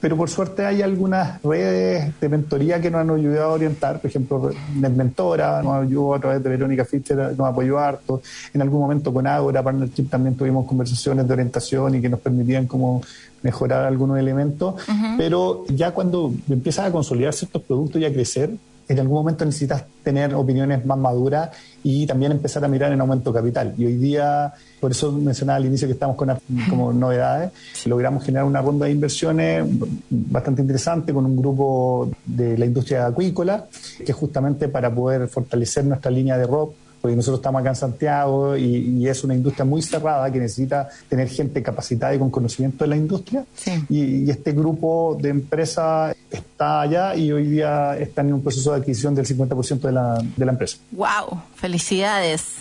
[0.00, 4.00] Pero por suerte hay algunas redes de mentoría que nos han ayudado a orientar.
[4.00, 8.20] Por ejemplo, NetMentora nos ayudó a través de Verónica Fischer, nos apoyó harto.
[8.52, 12.66] En algún momento con Agora Partnership también tuvimos conversaciones de orientación y que nos permitían
[12.66, 13.00] como
[13.42, 14.74] mejorar algunos elementos.
[15.18, 18.50] Pero ya cuando empiezas a consolidar ciertos productos y a crecer,
[18.92, 21.50] en algún momento necesitas tener opiniones más maduras
[21.82, 23.74] y también empezar a mirar en aumento capital.
[23.76, 26.32] Y hoy día, por eso mencionaba al inicio que estamos con
[26.68, 27.52] como novedades,
[27.86, 29.64] logramos generar una ronda de inversiones
[30.10, 33.66] bastante interesante con un grupo de la industria acuícola,
[34.04, 38.56] que justamente para poder fortalecer nuestra línea de rock porque nosotros estamos acá en Santiago
[38.56, 42.90] y, es una industria muy cerrada que necesita tener gente capacitada y con conocimiento de
[42.90, 43.44] la industria.
[43.90, 48.78] Y, este grupo de empresas está allá y hoy día están en un proceso de
[48.78, 50.78] adquisición del 50% de la, de la empresa.
[50.92, 51.42] ¡Wow!
[51.56, 52.54] ¡Felicidades!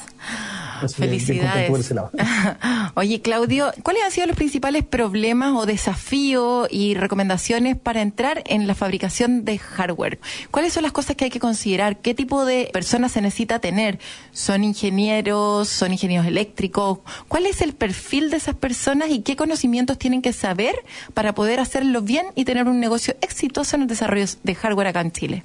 [0.89, 1.71] Felicidades.
[2.95, 8.67] Oye, Claudio, ¿cuáles han sido los principales problemas o desafíos y recomendaciones para entrar en
[8.67, 10.19] la fabricación de hardware?
[10.49, 11.97] ¿Cuáles son las cosas que hay que considerar?
[11.97, 13.99] ¿Qué tipo de personas se necesita tener?
[14.31, 15.69] ¿Son ingenieros?
[15.69, 16.99] ¿Son ingenieros eléctricos?
[17.27, 20.75] ¿Cuál es el perfil de esas personas y qué conocimientos tienen que saber
[21.13, 25.01] para poder hacerlo bien y tener un negocio exitoso en el desarrollo de hardware acá
[25.01, 25.43] en Chile?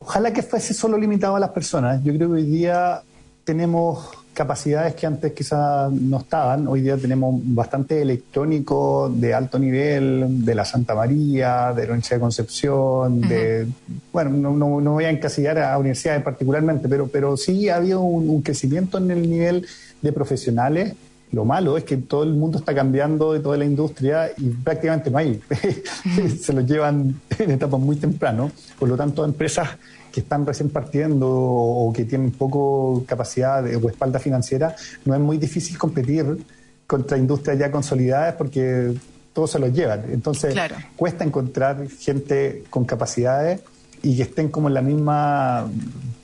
[0.00, 2.02] Ojalá que fuese solo limitado a las personas.
[2.04, 3.02] Yo creo que hoy día
[3.48, 6.68] tenemos capacidades que antes quizás no estaban.
[6.68, 12.16] Hoy día tenemos bastante electrónico de alto nivel, de la Santa María, de la Universidad
[12.16, 13.66] de Concepción, de,
[14.12, 18.42] bueno, no, no, voy a encasillar a universidades particularmente, pero, pero sí ha habido un,
[18.42, 19.66] crecimiento en el nivel
[20.02, 20.92] de profesionales.
[21.32, 25.10] Lo malo es que todo el mundo está cambiando de toda la industria y prácticamente
[25.10, 25.40] no hay.
[26.40, 28.50] Se los llevan en etapas muy temprano.
[28.78, 29.68] Por lo tanto, empresas
[30.10, 35.36] que están recién partiendo o que tienen poco capacidad o espalda financiera, no es muy
[35.36, 36.44] difícil competir
[36.86, 38.94] contra industrias ya consolidadas porque
[39.34, 40.04] todos se los llevan.
[40.10, 40.54] Entonces,
[40.96, 43.60] cuesta encontrar gente con capacidades
[44.02, 45.68] y que estén como en la misma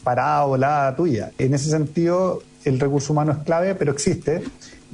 [0.03, 1.31] parada o la tuya.
[1.39, 4.43] En ese sentido, el recurso humano es clave, pero existe.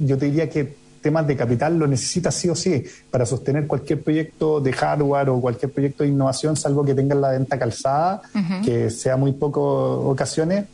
[0.05, 4.01] Yo te diría que temas de capital lo necesitas sí o sí para sostener cualquier
[4.01, 8.21] proyecto de hardware o cualquier proyecto de innovación, salvo que tengas la venta calzada,
[8.63, 10.65] que sea muy pocas ocasiones.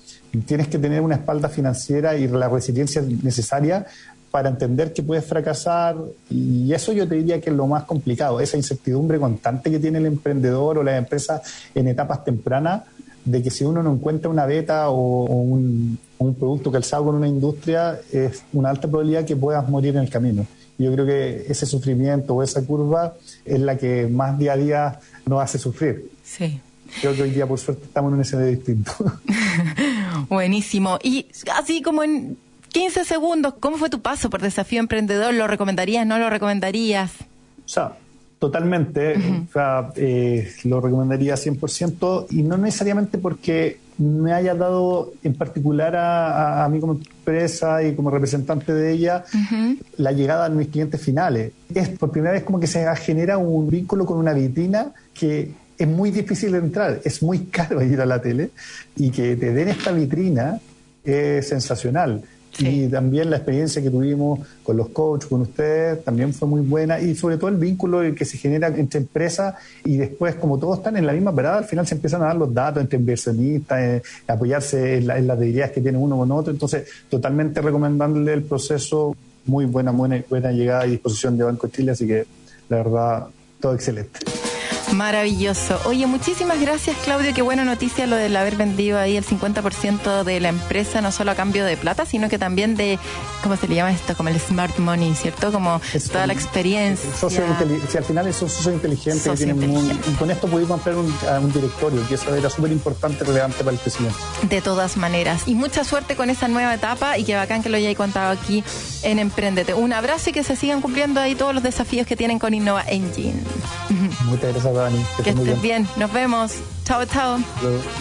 [0.45, 3.85] Tienes que tener una espalda financiera y la resiliencia necesaria
[4.29, 5.95] para entender que puedes fracasar
[6.29, 9.99] y eso yo te diría que es lo más complicado, esa incertidumbre constante que tiene
[9.99, 11.41] el emprendedor o la empresa
[11.73, 12.83] en etapas tempranas
[13.27, 17.27] de que si uno no encuentra una beta o, un, un, producto calzado con una
[17.27, 20.45] industria, es una alta probabilidad que puedas morir en el camino.
[20.77, 24.99] Yo creo que ese sufrimiento o esa curva es la que más día a día
[25.25, 26.09] nos hace sufrir.
[26.23, 26.61] Sí.
[27.01, 28.93] Creo que hoy día, por suerte, estamos en un escenario distinto.
[30.29, 30.99] Buenísimo.
[31.03, 32.37] Y así como en
[32.69, 35.33] 15 segundos, ¿cómo fue tu paso por Desafío Emprendedor?
[35.33, 36.07] ¿Lo recomendarías?
[36.07, 37.11] ¿No lo recomendarías?
[37.65, 37.97] O sea,
[38.39, 39.15] totalmente.
[39.47, 45.95] O sea, eh, lo recomendaría 100% y no necesariamente porque me haya dado en particular
[45.95, 49.23] a, a, mí como empresa y como representante de ella
[49.97, 51.51] la llegada a mis clientes finales.
[51.73, 55.87] Es por primera vez como que se genera un vínculo con una vitrina que es
[55.87, 58.51] muy difícil de entrar, es muy caro ir a la tele
[58.95, 60.59] y que te den esta vitrina
[61.03, 62.23] es sensacional.
[62.59, 66.99] Y también la experiencia que tuvimos con los coaches, con ustedes, también fue muy buena.
[66.99, 70.97] Y sobre todo el vínculo que se genera entre empresas y después, como todos están
[70.97, 74.01] en la misma parada, al final se empiezan a dar los datos entre inversionistas, eh,
[74.27, 76.51] apoyarse en, las ideas que tiene uno con otro.
[76.51, 79.15] Entonces, totalmente recomendándole el proceso.
[79.45, 81.91] Muy buena, buena, buena llegada y disposición de Banco Chile.
[81.91, 82.25] Así que,
[82.69, 83.27] la verdad,
[83.61, 84.19] todo excelente.
[84.93, 85.79] Maravilloso.
[85.85, 87.33] Oye, muchísimas gracias, Claudio.
[87.33, 91.31] Qué buena noticia lo del haber vendido ahí el 50% de la empresa, no solo
[91.31, 92.97] a cambio de plata, sino que también de,
[93.43, 94.15] ¿cómo se le llama esto?
[94.15, 95.51] Como el smart money, ¿cierto?
[95.51, 97.09] Como toda la experiencia.
[97.13, 99.29] si al final es un socio inteligente,
[100.07, 103.79] y con esto pudimos un, un, directorio, que eso era súper importante, relevante para el
[103.79, 104.17] crecimiento.
[104.43, 105.43] De todas maneras.
[105.47, 108.63] Y mucha suerte con esa nueva etapa y que bacán que lo hayáis contado aquí
[109.03, 109.73] en Emprendete.
[109.73, 112.83] Un abrazo y que se sigan cumpliendo ahí todos los desafíos que tienen con Innova
[112.87, 113.41] Engine.
[114.25, 114.73] Muchas gracias,
[115.23, 115.87] Que estés bien.
[115.97, 116.53] Nos vemos.
[116.87, 117.37] Chao, chao.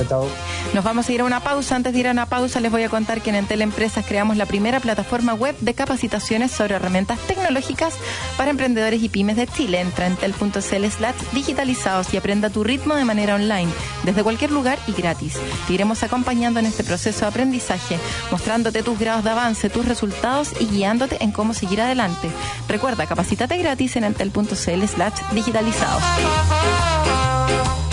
[0.09, 0.29] Chao.
[0.72, 1.75] Nos vamos a ir a una pausa.
[1.75, 4.37] Antes de ir a una pausa, les voy a contar que en Entel Empresas creamos
[4.37, 7.94] la primera plataforma web de capacitaciones sobre herramientas tecnológicas
[8.37, 9.81] para emprendedores y pymes de Chile.
[9.81, 13.72] Entra en entel.cl slash digitalizados y aprenda tu ritmo de manera online,
[14.05, 15.35] desde cualquier lugar y gratis.
[15.66, 17.99] Te iremos acompañando en este proceso de aprendizaje,
[18.31, 22.31] mostrándote tus grados de avance, tus resultados y guiándote en cómo seguir adelante.
[22.68, 26.05] Recuerda, capacítate gratis en entel.cl slash digitalizados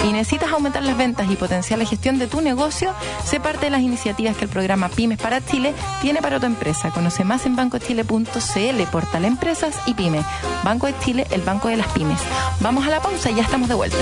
[0.04, 2.94] y necesitas aumentar las ventas y potenciar la gestión de tu negocio,
[3.26, 6.92] sé parte de las iniciativas que el programa Pymes para Chile tiene para tu empresa.
[6.92, 10.24] Conoce más en bancochile.cl, portal Empresas y Pyme.
[10.64, 12.22] Banco de Chile, el banco de las pymes.
[12.60, 13.98] Vamos a la pausa y ya estamos de vuelta.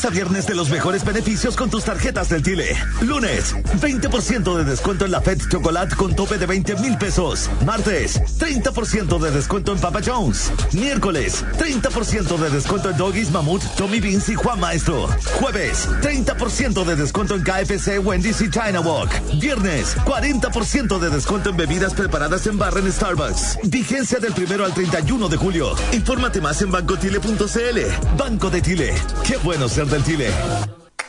[0.00, 2.74] Lunes a viernes de los mejores beneficios con tus tarjetas del Tile.
[3.02, 7.50] Lunes, 20% de descuento en la Fed Chocolate con tope de 20 mil pesos.
[7.66, 10.52] Martes, 30% de descuento en Papa Jones.
[10.72, 15.08] Miércoles, 30% de descuento en Doggies, Mamut, Tommy Beans y Juan Maestro.
[15.34, 19.10] Jueves, 30% de descuento en KFC, Wendy's y China Walk.
[19.38, 23.58] Viernes, 40% de descuento en bebidas preparadas en barra en Starbucks.
[23.64, 25.74] Vigencia del primero al 31 de julio.
[25.92, 28.16] Infórmate más en bancotile.cl.
[28.16, 28.94] Banco de Tile.
[29.26, 29.89] Qué bueno ser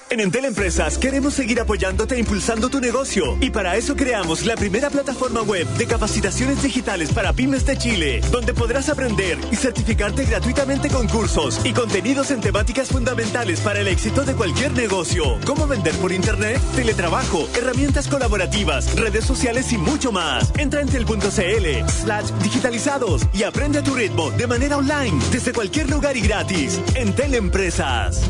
[0.09, 3.37] En Entel Empresas queremos seguir apoyándote e impulsando tu negocio.
[3.39, 8.21] Y para eso creamos la primera plataforma web de capacitaciones digitales para pymes de Chile,
[8.31, 13.87] donde podrás aprender y certificarte gratuitamente con cursos y contenidos en temáticas fundamentales para el
[13.87, 15.37] éxito de cualquier negocio.
[15.45, 20.51] Cómo vender por internet, teletrabajo, herramientas colaborativas, redes sociales y mucho más.
[20.57, 25.89] Entra en tel.cl slash digitalizados y aprende a tu ritmo de manera online, desde cualquier
[25.89, 26.81] lugar y gratis.
[26.95, 28.23] Entel Empresas.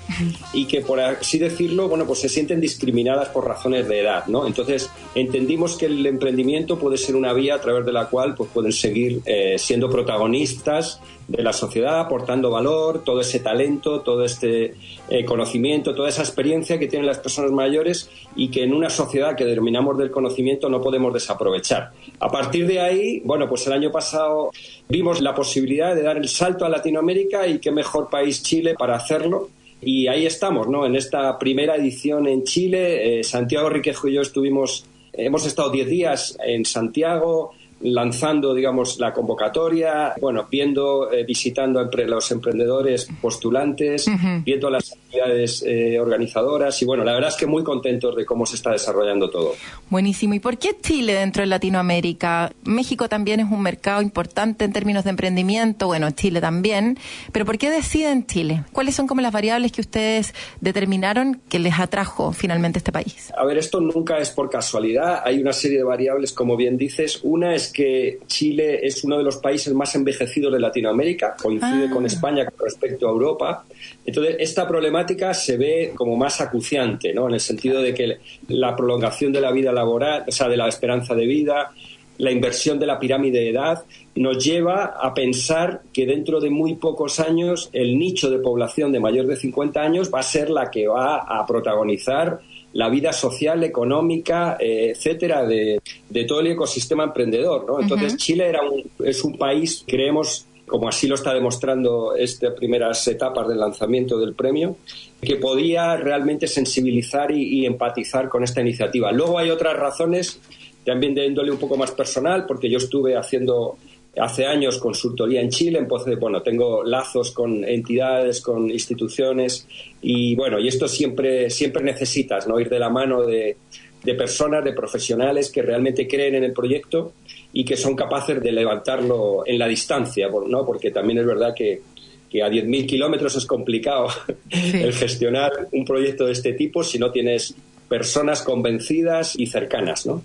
[0.54, 4.48] y que por así decirlo, bueno, pues se sienten discriminadas por razones de edad, ¿no?
[4.48, 8.50] Entonces entendimos que el emprendimiento puede ser una vía a través de la cual pues
[8.54, 14.74] pueden seguir eh, siendo protagonistas de la sociedad, aportando valor, todo ese talento, todo este
[15.10, 19.36] eh, conocimiento, toda esa experiencia que tienen las personas mayores y que en una sociedad
[19.36, 21.92] que denominamos del conocimiento no podemos desaprovechar.
[22.20, 24.50] A partir de ahí, bueno, pues el año pasado
[24.88, 28.96] vimos la posibilidad de dar el salto a Latinoamérica y qué mejor país Chile para
[28.96, 29.50] hacerlo.
[29.82, 30.86] Y ahí estamos, ¿no?
[30.86, 35.88] En esta primera edición en Chile, eh, Santiago Riquejo y yo estuvimos, hemos estado 10
[35.88, 44.06] días en Santiago, lanzando, digamos, la convocatoria, bueno, viendo, eh, visitando entre los emprendedores postulantes,
[44.44, 48.46] viendo las actividades eh, organizadoras y bueno, la verdad es que muy contentos de cómo
[48.46, 49.54] se está desarrollando todo.
[49.90, 50.34] Buenísimo.
[50.34, 52.52] ¿Y por qué Chile dentro de Latinoamérica?
[52.64, 56.98] México también es un mercado importante en términos de emprendimiento, bueno, Chile también,
[57.32, 58.64] pero ¿por qué deciden Chile?
[58.72, 63.32] ¿Cuáles son como las variables que ustedes determinaron que les atrajo finalmente este país?
[63.38, 67.20] A ver, esto nunca es por casualidad, hay una serie de variables, como bien dices,
[67.24, 71.92] una es que Chile es uno de los países más envejecidos de Latinoamérica, coincide Ah.
[71.92, 73.66] con España con respecto a Europa.
[74.06, 77.28] Entonces, esta problemática se ve como más acuciante, ¿no?
[77.28, 78.18] En el sentido de que
[78.48, 81.72] la prolongación de la vida laboral, o sea, de la esperanza de vida,
[82.18, 83.84] la inversión de la pirámide de edad,
[84.16, 89.00] nos lleva a pensar que dentro de muy pocos años el nicho de población de
[89.00, 92.42] mayor de 50 años va a ser la que va a protagonizar
[92.74, 97.66] la vida social, económica, eh, etcétera, de, de todo el ecosistema emprendedor.
[97.66, 97.82] ¿no?
[97.82, 103.08] Entonces, Chile era un, es un país, creemos, como así lo está demostrando estas primeras
[103.08, 104.78] etapas del lanzamiento del premio,
[105.22, 109.12] que podía realmente sensibilizar y, y empatizar con esta iniciativa.
[109.12, 110.40] Luego hay otras razones,
[110.86, 113.78] también de índole un poco más personal, porque yo estuve haciendo
[114.18, 119.68] hace años consultoría en Chile, entonces, bueno, tengo lazos con entidades, con instituciones
[120.02, 122.60] y, bueno, y esto siempre, siempre necesitas, ¿no?
[122.60, 123.58] Ir de la mano de,
[124.04, 127.14] de personas, de profesionales que realmente creen en el proyecto
[127.52, 130.66] y que son capaces de levantarlo en la distancia, ¿no?
[130.66, 131.82] Porque también es verdad que,
[132.30, 134.08] que a 10.000 kilómetros es complicado
[134.50, 137.56] el gestionar un proyecto de este tipo si no tienes
[137.88, 140.24] personas convencidas y cercanas, ¿no?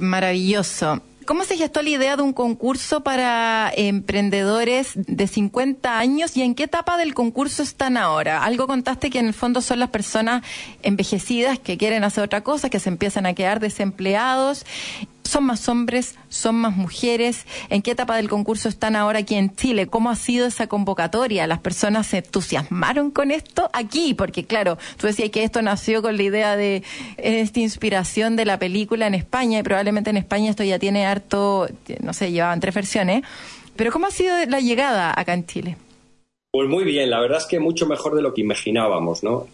[0.00, 1.00] Maravilloso.
[1.26, 6.54] ¿Cómo se gestó la idea de un concurso para emprendedores de 50 años y en
[6.54, 8.44] qué etapa del concurso están ahora?
[8.44, 10.42] Algo contaste que en el fondo son las personas
[10.82, 14.66] envejecidas que quieren hacer otra cosa, que se empiezan a quedar desempleados.
[15.34, 16.14] ¿Son más hombres?
[16.28, 17.44] ¿Son más mujeres?
[17.68, 19.88] ¿En qué etapa del concurso están ahora aquí en Chile?
[19.88, 21.48] ¿Cómo ha sido esa convocatoria?
[21.48, 24.14] ¿Las personas se entusiasmaron con esto aquí?
[24.14, 26.84] Porque claro, tú decías que esto nació con la idea de
[27.16, 31.66] esta inspiración de la película en España y probablemente en España esto ya tiene harto,
[32.00, 33.24] no sé, llevaban tres versiones.
[33.74, 35.76] Pero ¿cómo ha sido la llegada acá en Chile?
[36.52, 39.48] Pues muy bien, la verdad es que mucho mejor de lo que imaginábamos, ¿no?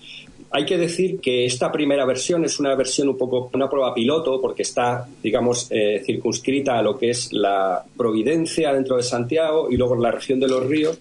[0.52, 4.40] Hay que decir que esta primera versión es una versión un poco, una prueba piloto,
[4.40, 9.76] porque está, digamos, eh, circunscrita a lo que es la Providencia dentro de Santiago y
[9.76, 10.98] luego la región de los ríos.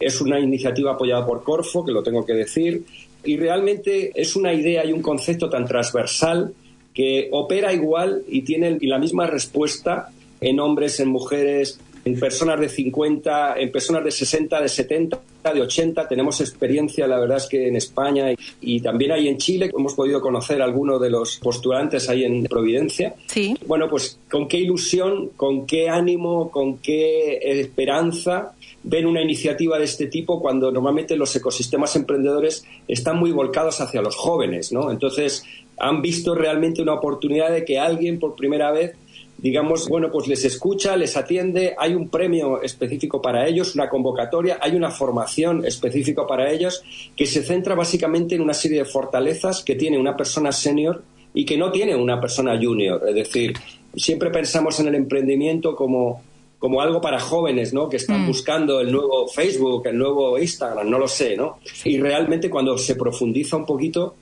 [0.00, 2.84] Es una iniciativa apoyada por Corfo, que lo tengo que decir,
[3.24, 6.52] y realmente es una idea y un concepto tan transversal
[6.92, 11.78] que opera igual y tiene la misma respuesta en hombres, en mujeres,
[12.08, 15.20] en personas de 50, en personas de 60, de 70,
[15.52, 16.08] de 80.
[16.08, 19.94] Tenemos experiencia, la verdad es que en España y, y también ahí en Chile hemos
[19.94, 23.14] podido conocer a algunos de los postulantes ahí en Providencia.
[23.26, 23.54] Sí.
[23.66, 28.52] Bueno, pues con qué ilusión, con qué ánimo, con qué esperanza
[28.82, 34.00] ven una iniciativa de este tipo cuando normalmente los ecosistemas emprendedores están muy volcados hacia
[34.00, 34.90] los jóvenes, ¿no?
[34.90, 35.44] Entonces
[35.76, 38.96] han visto realmente una oportunidad de que alguien por primera vez
[39.38, 44.58] digamos, bueno, pues les escucha, les atiende, hay un premio específico para ellos, una convocatoria,
[44.60, 46.82] hay una formación específica para ellos
[47.16, 51.44] que se centra básicamente en una serie de fortalezas que tiene una persona senior y
[51.44, 53.00] que no tiene una persona junior.
[53.08, 53.54] Es decir,
[53.94, 56.20] siempre pensamos en el emprendimiento como,
[56.58, 57.88] como algo para jóvenes, ¿no?
[57.88, 58.26] Que están Mm.
[58.26, 61.58] buscando el nuevo Facebook, el nuevo Instagram, no lo sé, ¿no?
[61.84, 64.16] Y realmente cuando se profundiza un poquito,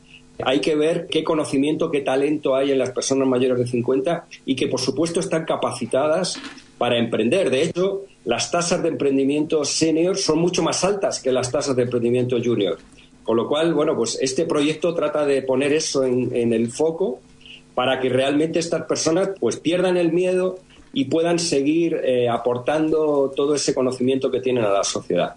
[0.44, 4.56] hay que ver qué conocimiento, qué talento hay en las personas mayores de 50 y
[4.56, 6.38] que, por supuesto, están capacitadas
[6.78, 7.50] para emprender.
[7.50, 11.82] De hecho, las tasas de emprendimiento senior son mucho más altas que las tasas de
[11.82, 12.78] emprendimiento junior.
[13.22, 17.20] Con lo cual, bueno, pues este proyecto trata de poner eso en, el foco
[17.74, 20.58] para que realmente estas personas pues pierdan el miedo
[20.92, 25.34] y puedan seguir eh, aportando todo ese conocimiento que tienen a la sociedad.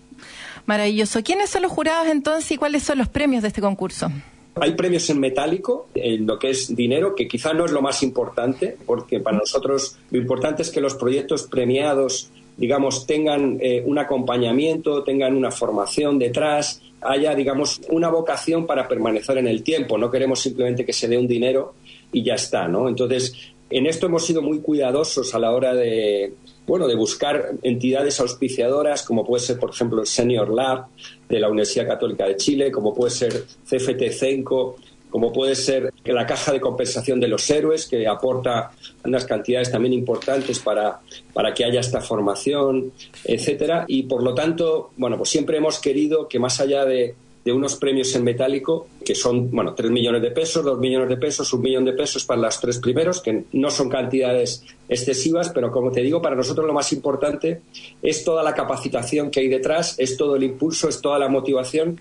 [0.66, 1.24] Maravilloso.
[1.24, 4.12] ¿Quiénes son los jurados entonces y cuáles son los premios de este concurso?
[4.56, 8.04] Hay premios en metálico, en lo que es dinero, que quizá no es lo más
[8.04, 13.98] importante, porque para nosotros lo importante es que los proyectos premiados, digamos, tengan eh, un
[14.00, 19.98] acompañamiento, tengan una formación detrás, haya, digamos, una vocación para permanecer en el tiempo.
[19.98, 21.76] No queremos simplemente que se dé un dinero
[22.12, 22.90] y ya está, ¿no?
[22.90, 23.34] Entonces,
[23.70, 26.34] en esto hemos sido muy cuidadosos a la hora de,
[26.70, 30.86] bueno, de buscar entidades auspiciadoras, como puede ser, por ejemplo, el Senior Lab
[31.28, 34.76] de la Universidad Católica de Chile, como puede ser CFT Cenco,
[35.10, 38.70] como puede ser la caja de compensación de los héroes, que aporta
[39.04, 41.00] unas cantidades también importantes para,
[41.34, 42.92] para que haya esta formación,
[43.26, 43.86] etcétera.
[43.88, 47.16] Y por lo tanto, bueno, pues siempre hemos querido que más allá de,
[47.50, 51.18] de unos premios en metálico que son, bueno, 3 millones de pesos, 2 millones de
[51.18, 55.72] pesos, un millón de pesos para los tres primeros, que no son cantidades excesivas, pero
[55.72, 57.62] como te digo, para nosotros lo más importante
[58.04, 62.00] es toda la capacitación que hay detrás, es todo el impulso, es toda la motivación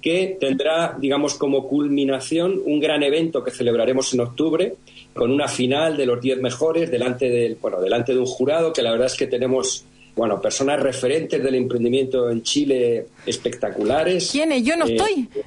[0.00, 4.76] que tendrá, digamos, como culminación un gran evento que celebraremos en octubre
[5.12, 8.82] con una final de los 10 mejores delante del, bueno, delante de un jurado que
[8.82, 9.84] la verdad es que tenemos
[10.16, 14.30] bueno, personas referentes del emprendimiento en Chile espectaculares.
[14.32, 14.64] ¿Quiénes?
[14.64, 15.28] Yo no eh, estoy.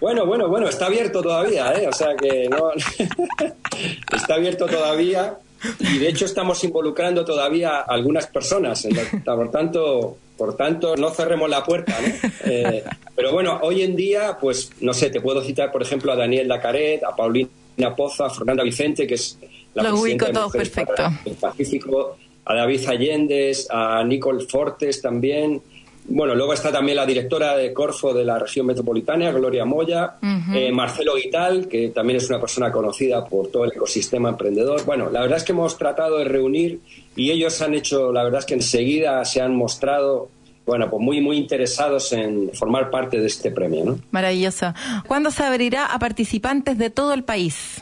[0.00, 1.86] Bueno, bueno, bueno, está abierto todavía, ¿eh?
[1.86, 2.72] O sea que no.
[4.16, 5.38] está abierto todavía
[5.78, 8.84] y de hecho estamos involucrando todavía a algunas personas.
[9.24, 12.30] Por tanto, por tanto, no cerremos la puerta, ¿no?
[12.46, 12.82] Eh,
[13.14, 16.48] pero bueno, hoy en día, pues no sé, te puedo citar, por ejemplo, a Daniel
[16.48, 19.38] Lacaret, a Paulina Poza, a Fernanda Vicente, que es
[19.74, 21.04] la Lo ubico todo perfecto.
[21.24, 25.60] del Pacífico, a David Allendes, a Nicole Fortes también.
[26.04, 30.16] Bueno, luego está también la directora de Corfo de la región metropolitana, Gloria Moya,
[30.52, 34.84] eh, Marcelo Guital, que también es una persona conocida por todo el ecosistema emprendedor.
[34.84, 36.80] Bueno, la verdad es que hemos tratado de reunir
[37.14, 40.28] y ellos han hecho, la verdad es que enseguida se han mostrado
[40.64, 43.84] bueno, pues muy, muy interesados en formar parte de este premio.
[43.84, 43.98] ¿no?
[44.10, 44.74] Maravilloso.
[45.06, 47.81] ¿Cuándo se abrirá a participantes de todo el país?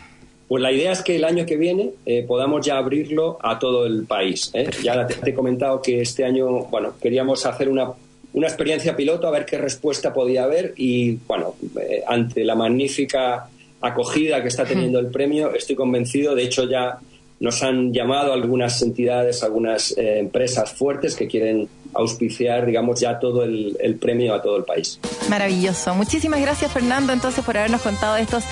[0.50, 3.86] Pues la idea es que el año que viene eh, podamos ya abrirlo a todo
[3.86, 4.50] el país.
[4.52, 4.68] ¿eh?
[4.82, 7.92] Ya te, he comentado que este año, bueno, queríamos hacer una,
[8.32, 13.48] una experiencia piloto a ver qué respuesta podía haber y, bueno, eh, ante la magnífica
[13.80, 16.98] acogida que está teniendo el premio, estoy convencido, de hecho ya
[17.40, 23.76] nos han llamado algunas entidades, algunas empresas fuertes que quieren auspiciar, digamos, ya todo el,
[23.80, 25.00] el, premio a todo el país.
[25.28, 25.94] Maravilloso.
[25.94, 28.44] Muchísimas gracias, Fernando, entonces, por habernos contado estos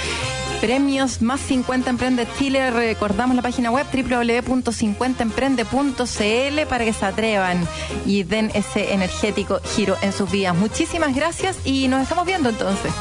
[0.60, 2.70] premios Más 50 Emprende Chile.
[2.70, 7.66] Recordamos la página web www.50emprende.cl para que se atrevan
[8.06, 10.54] y den ese energético giro en sus vidas.
[10.56, 12.92] Muchísimas gracias y nos estamos viendo entonces.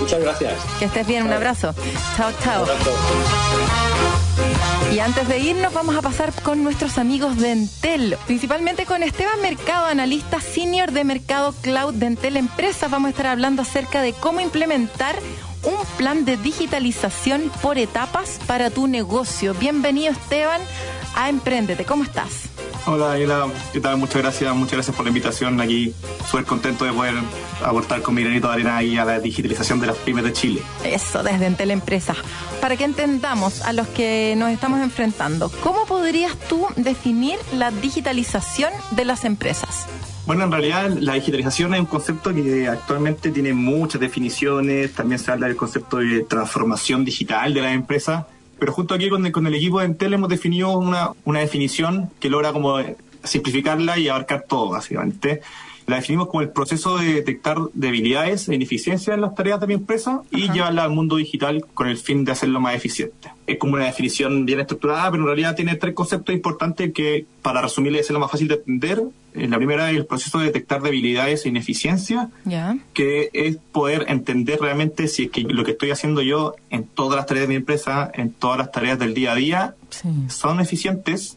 [0.00, 0.54] Muchas gracias.
[0.78, 1.74] Que estés bien, un abrazo.
[2.16, 2.64] Chao, chao.
[4.92, 7.66] Y antes de irnos vamos a pasar con nuestros amigos de
[8.26, 12.48] principalmente con Esteban Mercado, analista senior de Mercado Cloud de Entel.
[12.88, 15.16] Vamos a estar hablando acerca de cómo implementar
[15.64, 19.54] un plan de digitalización por etapas para tu negocio.
[19.54, 20.60] Bienvenido Esteban
[21.16, 21.84] a Emprendete.
[21.84, 22.53] ¿Cómo estás?
[22.86, 23.46] Hola, Daniela.
[23.72, 23.96] ¿Qué tal?
[23.96, 24.54] Muchas gracias.
[24.54, 25.94] Muchas gracias por la invitación aquí.
[26.30, 27.14] Súper contento de poder
[27.64, 30.62] aportar con mi granito de arena ahí a la digitalización de las pymes de Chile.
[30.84, 32.14] Eso, desde Entel Empresa.
[32.60, 38.70] Para que entendamos a los que nos estamos enfrentando, ¿cómo podrías tú definir la digitalización
[38.90, 39.86] de las empresas?
[40.26, 45.32] Bueno, en realidad la digitalización es un concepto que actualmente tiene muchas definiciones, también se
[45.32, 48.24] habla del concepto de transformación digital de las empresas,
[48.58, 52.52] pero junto aquí con el, equipo de Entel hemos definido una, una definición que logra
[52.52, 52.78] como
[53.22, 55.40] simplificarla y abarcar todo, básicamente.
[55.86, 59.74] La definimos como el proceso de detectar debilidades e ineficiencias en las tareas de mi
[59.74, 63.30] empresa y llevarla al mundo digital con el fin de hacerlo más eficiente.
[63.46, 67.60] Es como una definición bien estructurada, pero en realidad tiene tres conceptos importantes que, para
[67.60, 69.02] resumirle y hacerlo más fácil de entender,
[69.34, 72.28] eh, la primera es el proceso de detectar debilidades e ineficiencias,
[72.94, 77.16] que es poder entender realmente si es que lo que estoy haciendo yo en todas
[77.16, 79.74] las tareas de mi empresa, en todas las tareas del día a día,
[80.28, 81.36] son eficientes.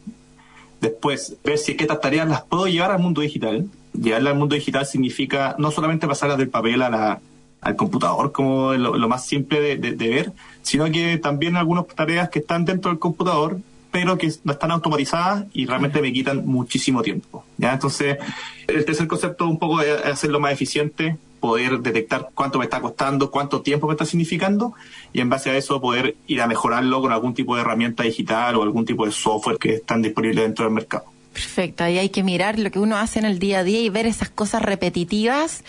[0.80, 3.68] Después, ver si es que estas tareas las puedo llevar al mundo digital
[4.00, 7.20] llevarla al mundo digital significa no solamente pasarlas del papel a la,
[7.60, 10.32] al computador como lo, más simple de, ver,
[10.62, 13.58] sino que también algunas tareas que están dentro del computador,
[13.90, 17.44] pero que no están automatizadas y realmente me quitan muchísimo tiempo.
[17.56, 17.72] ¿ya?
[17.72, 18.18] Entonces,
[18.66, 23.62] el tercer concepto un poco hacerlo más eficiente, poder detectar cuánto me está costando, cuánto
[23.62, 24.74] tiempo me está significando
[25.12, 28.56] y en base a eso poder ir a mejorarlo con algún tipo de herramienta digital
[28.56, 31.04] o algún tipo de software que están disponibles dentro del mercado.
[31.38, 33.88] Perfecto, ahí hay que mirar lo que uno hace en el día a día y
[33.90, 35.62] ver esas cosas repetitivas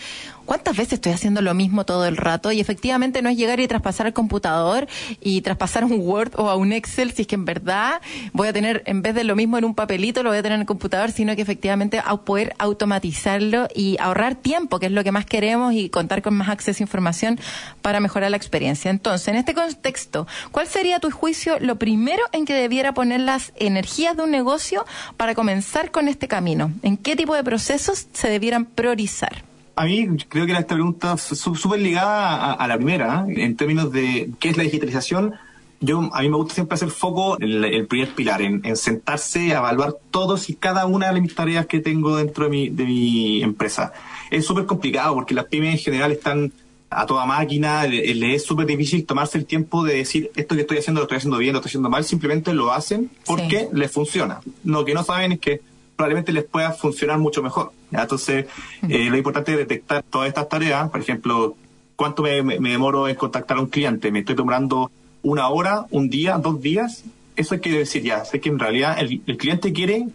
[0.50, 2.50] ¿cuántas veces estoy haciendo lo mismo todo el rato?
[2.50, 4.88] Y efectivamente no es llegar y traspasar al computador
[5.20, 8.00] y traspasar un Word o a un Excel, si es que en verdad
[8.32, 10.56] voy a tener, en vez de lo mismo en un papelito, lo voy a tener
[10.56, 15.04] en el computador, sino que efectivamente a poder automatizarlo y ahorrar tiempo, que es lo
[15.04, 17.38] que más queremos, y contar con más acceso a información
[17.80, 18.90] para mejorar la experiencia.
[18.90, 23.52] Entonces, en este contexto, ¿cuál sería tu juicio lo primero en que debiera poner las
[23.54, 24.84] energías de un negocio
[25.16, 26.72] para comenzar con este camino?
[26.82, 29.48] ¿En qué tipo de procesos se debieran priorizar?
[29.76, 33.44] A mí creo que esta pregunta súper ligada a, la primera, ¿eh?
[33.44, 35.34] en términos de qué es la digitalización.
[35.80, 39.58] Yo, a mí me gusta siempre hacer foco en el, primer pilar, en, sentarse a
[39.58, 43.42] evaluar todos y cada una de mis tareas que tengo dentro de mi, de mi
[43.42, 43.92] empresa.
[44.30, 46.52] Es súper complicado porque las pymes en general están
[46.90, 50.78] a toda máquina, le, es súper difícil tomarse el tiempo de decir esto que estoy
[50.78, 54.40] haciendo lo estoy haciendo bien, lo estoy haciendo mal, simplemente lo hacen porque les funciona.
[54.64, 55.60] Lo que no saben es que
[56.00, 57.72] probablemente les pueda funcionar mucho mejor.
[57.92, 58.46] Entonces,
[58.88, 61.56] eh, lo importante es detectar todas estas tareas, por ejemplo,
[61.94, 64.90] cuánto me, demoro en contactar a un cliente, me estoy demorando
[65.22, 67.04] una hora, un día, dos días,
[67.36, 70.06] eso hay que decir ya, sé que en realidad el, el cliente quiere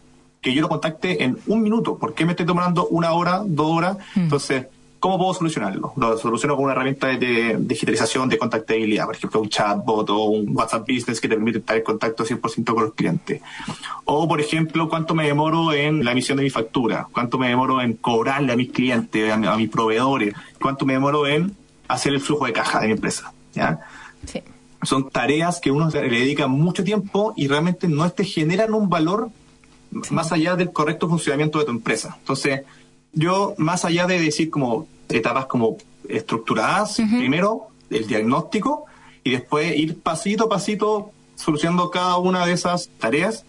[0.42, 3.68] que yo lo contacte en un minuto, ¿por qué me estoy tomando una hora, dos
[3.70, 3.98] horas?
[4.16, 4.66] Entonces,
[5.06, 5.94] ¿Cómo puedo solucionarlo?
[5.98, 10.58] Lo soluciono con una herramienta de, digitalización de contactabilidad, por ejemplo, un chatbot o un
[10.58, 13.40] WhatsApp Business que te permite estar en contacto 100% con los clientes.
[14.06, 17.84] O, por ejemplo, cuánto me demoro en la emisión de mi factura, cuánto me demoro
[17.84, 21.56] en cobrarle a mis clientes, a, mis proveedores, cuánto me demoro en
[21.88, 23.32] hacer el flujo de caja de mi empresa.
[23.54, 23.82] ¿ya?
[24.26, 24.42] Sí.
[24.82, 29.30] Son tareas que uno le dedica mucho tiempo y realmente no te generan un valor
[30.10, 32.16] más allá del correcto funcionamiento de tu empresa.
[32.22, 32.62] Entonces,
[33.14, 35.78] yo, más allá de decir como etapas como
[36.08, 36.96] estructuradas.
[36.96, 38.86] Primero, el diagnóstico
[39.24, 43.44] y después ir pasito a pasito solucionando cada una de esas tareas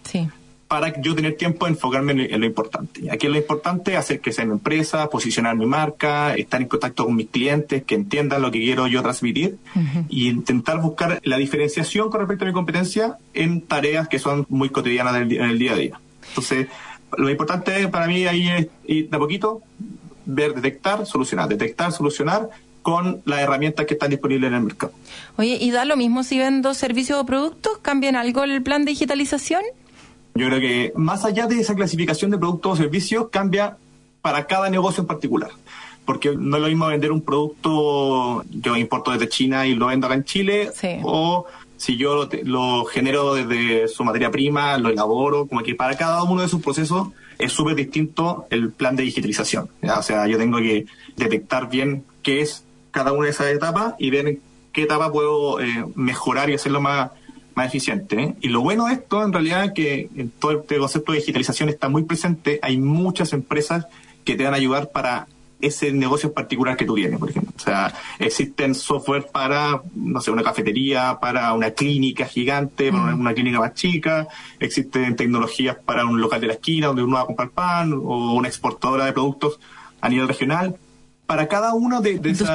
[0.68, 3.08] para yo tener tiempo de enfocarme en, lo importante.
[3.10, 7.14] Aquí lo importante hacer que sea mi empresa, posicionar mi marca, estar en contacto con
[7.14, 9.58] mis clientes, que entiendan lo que quiero yo transmitir
[10.08, 14.70] y intentar buscar la diferenciación con respecto a mi competencia en tareas que son muy
[14.70, 16.00] cotidianas en el día a día.
[16.28, 16.66] Entonces,
[17.16, 19.62] lo importante para mí ahí es ir de a poquito
[20.26, 22.50] ver, detectar, solucionar, detectar, solucionar
[22.82, 24.92] con las herramientas que están disponibles en el mercado.
[25.36, 27.78] Oye, ¿y da lo mismo si vendo servicios o productos?
[27.82, 29.62] ¿Cambian algo el plan de digitalización?
[30.36, 33.76] Yo creo que más allá de esa clasificación de productos o servicios, cambia
[34.20, 35.50] para cada negocio en particular.
[36.04, 40.06] Porque no es lo mismo vender un producto, yo importo desde China y lo vendo
[40.06, 40.70] acá en Chile,
[41.02, 41.46] o
[41.76, 46.22] si yo lo, lo, genero desde su materia prima, lo elaboro, como que para cada
[46.22, 47.08] uno de sus procesos
[47.38, 49.68] es súper distinto el plan de digitalización.
[49.82, 54.10] O sea, yo tengo que detectar bien qué es cada una de esas etapas y
[54.10, 54.38] ver
[54.72, 57.10] qué etapa puedo eh, mejorar y hacerlo más,
[57.54, 58.20] más eficiente.
[58.20, 58.34] ¿eh?
[58.40, 61.68] Y lo bueno de esto, en realidad, es que en todo este concepto de digitalización
[61.68, 62.58] está muy presente.
[62.62, 63.86] Hay muchas empresas
[64.24, 65.26] que te van a ayudar para
[65.66, 67.52] ese negocio particular que tú tienes, por ejemplo.
[67.56, 73.34] O sea, existen software para, no sé, una cafetería, para una clínica gigante, para una,
[73.34, 77.26] clínica más chica, existen tecnologías para un local de la esquina donde uno va a
[77.26, 79.58] comprar pan, o una exportadora de productos
[80.00, 80.76] a nivel regional.
[81.26, 82.48] Para cada uno de, esos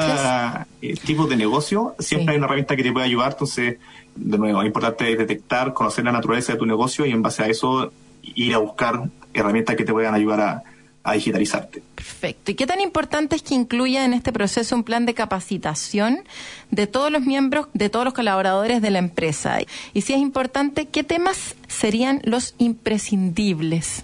[0.81, 3.33] eh, tipos de negocio, siempre hay una herramienta que te puede ayudar.
[3.33, 3.79] Entonces,
[4.15, 7.47] de nuevo, es importante detectar, conocer la naturaleza de tu negocio y en base a
[7.47, 7.91] eso
[8.23, 10.63] ir a buscar herramientas que te puedan ayudar a,
[11.03, 11.81] a digitalizarte.
[11.95, 12.51] Perfecto.
[12.51, 16.23] ¿Y qué tan importante es que incluya en este proceso un plan de capacitación
[16.69, 19.59] de todos los miembros, de todos los colaboradores de la empresa?
[19.93, 24.03] Y si es importante, ¿qué temas serían los imprescindibles?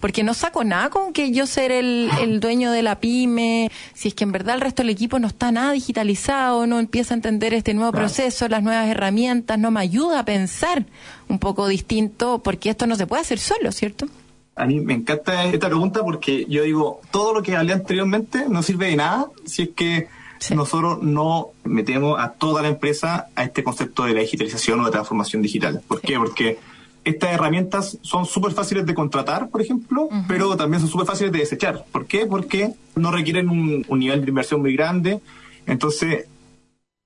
[0.00, 4.14] Porque no saco nada con que yo ser el, dueño de la pyme, si es
[4.14, 7.52] que en verdad el resto del equipo no está nada digitalizado, no empieza a entender
[7.52, 10.86] este nuevo proceso, las nuevas herramientas, no me ayuda a pensar
[11.28, 14.08] un poco distinto, porque esto no se puede hacer solo, ¿cierto?
[14.56, 18.62] A mí me encanta esta pregunta porque yo digo, todo lo que hablé anteriormente no
[18.62, 20.08] sirve de nada si es que
[20.54, 24.92] nosotros no metemos a toda la empresa a este concepto de la digitalización o de
[24.92, 25.82] transformación digital.
[25.86, 26.16] ¿Por qué?
[26.16, 26.58] Porque
[27.04, 31.40] estas herramientas son súper fáciles de contratar, por ejemplo, pero también son súper fáciles de
[31.40, 31.84] desechar.
[31.92, 32.26] ¿Por qué?
[32.26, 35.20] Porque no requieren un, un nivel de inversión muy grande.
[35.66, 36.26] Entonces,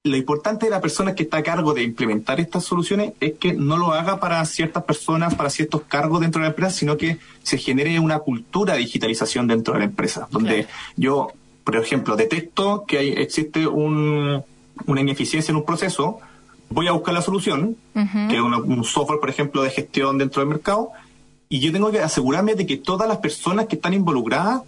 [0.03, 3.53] lo importante de la persona que está a cargo de implementar estas soluciones es que
[3.53, 7.19] no lo haga para ciertas personas, para ciertos cargos dentro de la empresa, sino que
[7.43, 11.33] se genere una cultura de digitalización dentro de la empresa, donde yo,
[11.65, 14.43] por ejemplo, detecto que hay, existe un,
[14.87, 16.19] una ineficiencia en un proceso,
[16.71, 20.49] voy a buscar la solución, que es un software, por ejemplo, de gestión dentro del
[20.49, 20.93] mercado,
[21.51, 24.63] y yo tengo que asegurarme de que todas las personas que están involucradas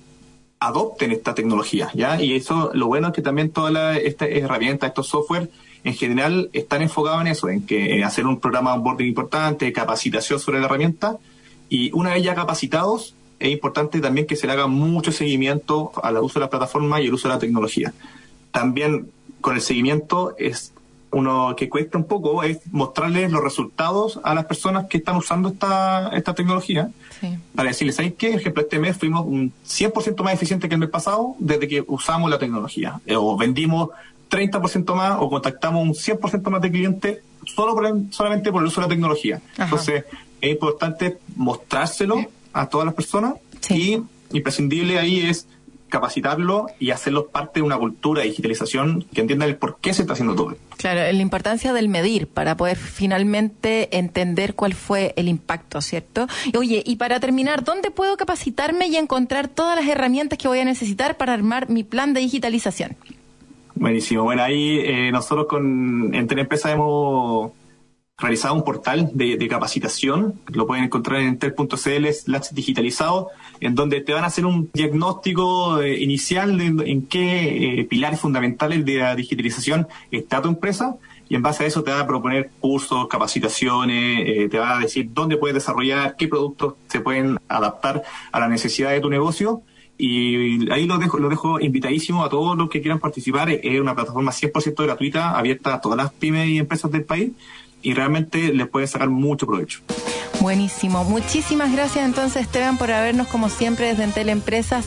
[0.67, 2.23] adopten esta tecnología, ¿ya?
[2.23, 5.51] Y eso, lo bueno es que también todas estas herramientas, estos software,
[5.85, 10.39] en general están enfocados en eso, en que hacer un programa de onboarding importante, capacitación
[10.39, 11.19] sobre la herramienta,
[11.69, 16.19] y una vez ya capacitados, es importante también que se le haga mucho seguimiento al
[16.19, 17.93] uso de la plataforma y el uso de la tecnología.
[18.53, 19.11] También
[19.41, 20.72] con el seguimiento es
[21.13, 25.51] uno que cuesta un poco es mostrarles los resultados a las personas que están usando
[25.51, 26.91] esta, esta tecnología
[27.55, 28.31] para decirles, ¿sabéis qué?
[28.31, 31.85] Por ejemplo, este mes fuimos un 100% más eficiente que el mes pasado desde que
[31.87, 33.01] usamos la tecnología.
[33.07, 33.91] Eh, o vendimos
[34.31, 37.75] 30% más o contactamos un 100% más de clientes solo
[38.11, 39.41] solamente por el uso de la tecnología.
[39.59, 40.05] Entonces,
[40.41, 42.17] es importante mostrárselo
[42.53, 43.35] a todas las personas
[43.71, 44.01] y
[44.33, 45.47] imprescindible ahí es
[45.93, 50.03] capacitarlo y hacerlo parte de una cultura de digitalización que entienda el por qué se
[50.03, 50.57] está haciendo todo.
[50.79, 56.27] Claro, la importancia del medir para poder finalmente entender cuál fue el impacto, ¿cierto?
[56.59, 60.65] Oye, y para terminar, ¿dónde puedo capacitarme y encontrar todas las herramientas que voy a
[60.65, 62.97] necesitar para armar mi plan de digitalización?
[63.75, 64.23] Buenísimo.
[64.23, 67.53] Bueno, ahí eh, nosotros con Entre Empresas hemos
[68.19, 73.29] realizado un portal de, capacitación, lo pueden encontrar en entel.cl slash digitalizado,
[73.61, 78.21] en donde te van a hacer un diagnóstico eh, inicial de en qué eh, pilares
[78.21, 80.97] fundamentales de la digitalización está tu empresa
[81.29, 84.81] y en base a eso te va a proponer cursos, capacitaciones, eh, te va a
[84.81, 89.63] decir dónde puedes desarrollar, qué productos se pueden adaptar a la necesidad de tu negocio.
[89.99, 93.51] Y ahí lo dejo, lo dejo invitadísimo a todos los que quieran participar.
[93.51, 97.31] Es una plataforma 100% gratuita, abierta a todas las pymes y empresas del país
[97.83, 99.81] y realmente les puede sacar mucho provecho.
[100.43, 101.05] Buenísimo.
[101.05, 104.87] Muchísimas gracias entonces Esteban por habernos como siempre desde Entel Empresas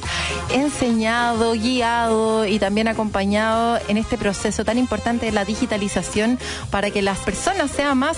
[0.51, 6.38] enseñado, guiado y también acompañado en este proceso tan importante de la digitalización
[6.72, 8.18] para que las personas sean más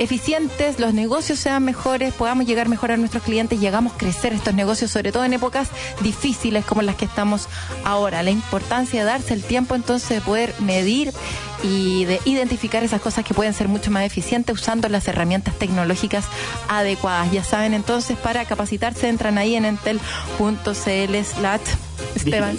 [0.00, 4.54] eficientes, los negocios sean mejores, podamos llegar mejor a nuestros clientes, llegamos a crecer estos
[4.54, 5.68] negocios, sobre todo en épocas
[6.00, 7.46] difíciles como las que estamos
[7.84, 8.24] ahora.
[8.24, 11.12] La importancia de darse el tiempo entonces de poder medir
[11.62, 16.24] y de identificar esas cosas que pueden ser mucho más eficientes usando las herramientas tecnológicas
[16.78, 17.30] adecuadas.
[17.32, 21.60] Ya saben, entonces, para capacitarse entran ahí en entel.cl slash
[22.14, 22.56] Esteban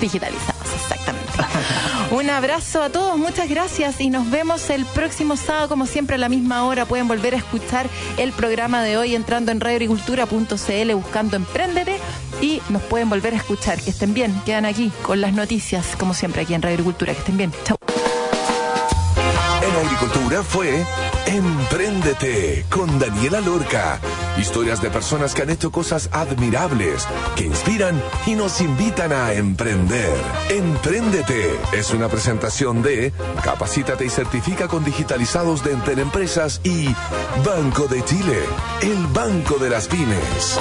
[0.00, 1.26] digitalizados, exactamente.
[2.10, 6.18] Un abrazo a todos, muchas gracias y nos vemos el próximo sábado, como siempre, a
[6.18, 6.86] la misma hora.
[6.86, 11.98] Pueden volver a escuchar el programa de hoy entrando en radioagricultura.cl buscando Emprendete
[12.40, 13.80] y nos pueden volver a escuchar.
[13.80, 17.12] Que estén bien, quedan aquí con las noticias, como siempre, aquí en Radio Agricultura.
[17.12, 17.52] Que estén bien.
[17.64, 17.85] Chao.
[19.76, 20.84] Agricultura fue
[21.26, 24.00] Empréndete con Daniela Lorca.
[24.38, 30.14] Historias de personas que han hecho cosas admirables, que inspiran y nos invitan a emprender.
[30.48, 33.12] Empréndete es una presentación de
[33.42, 36.88] Capacítate y certifica con digitalizados de Enter Empresas y
[37.44, 38.38] Banco de Chile,
[38.82, 40.58] el banco de las pymes.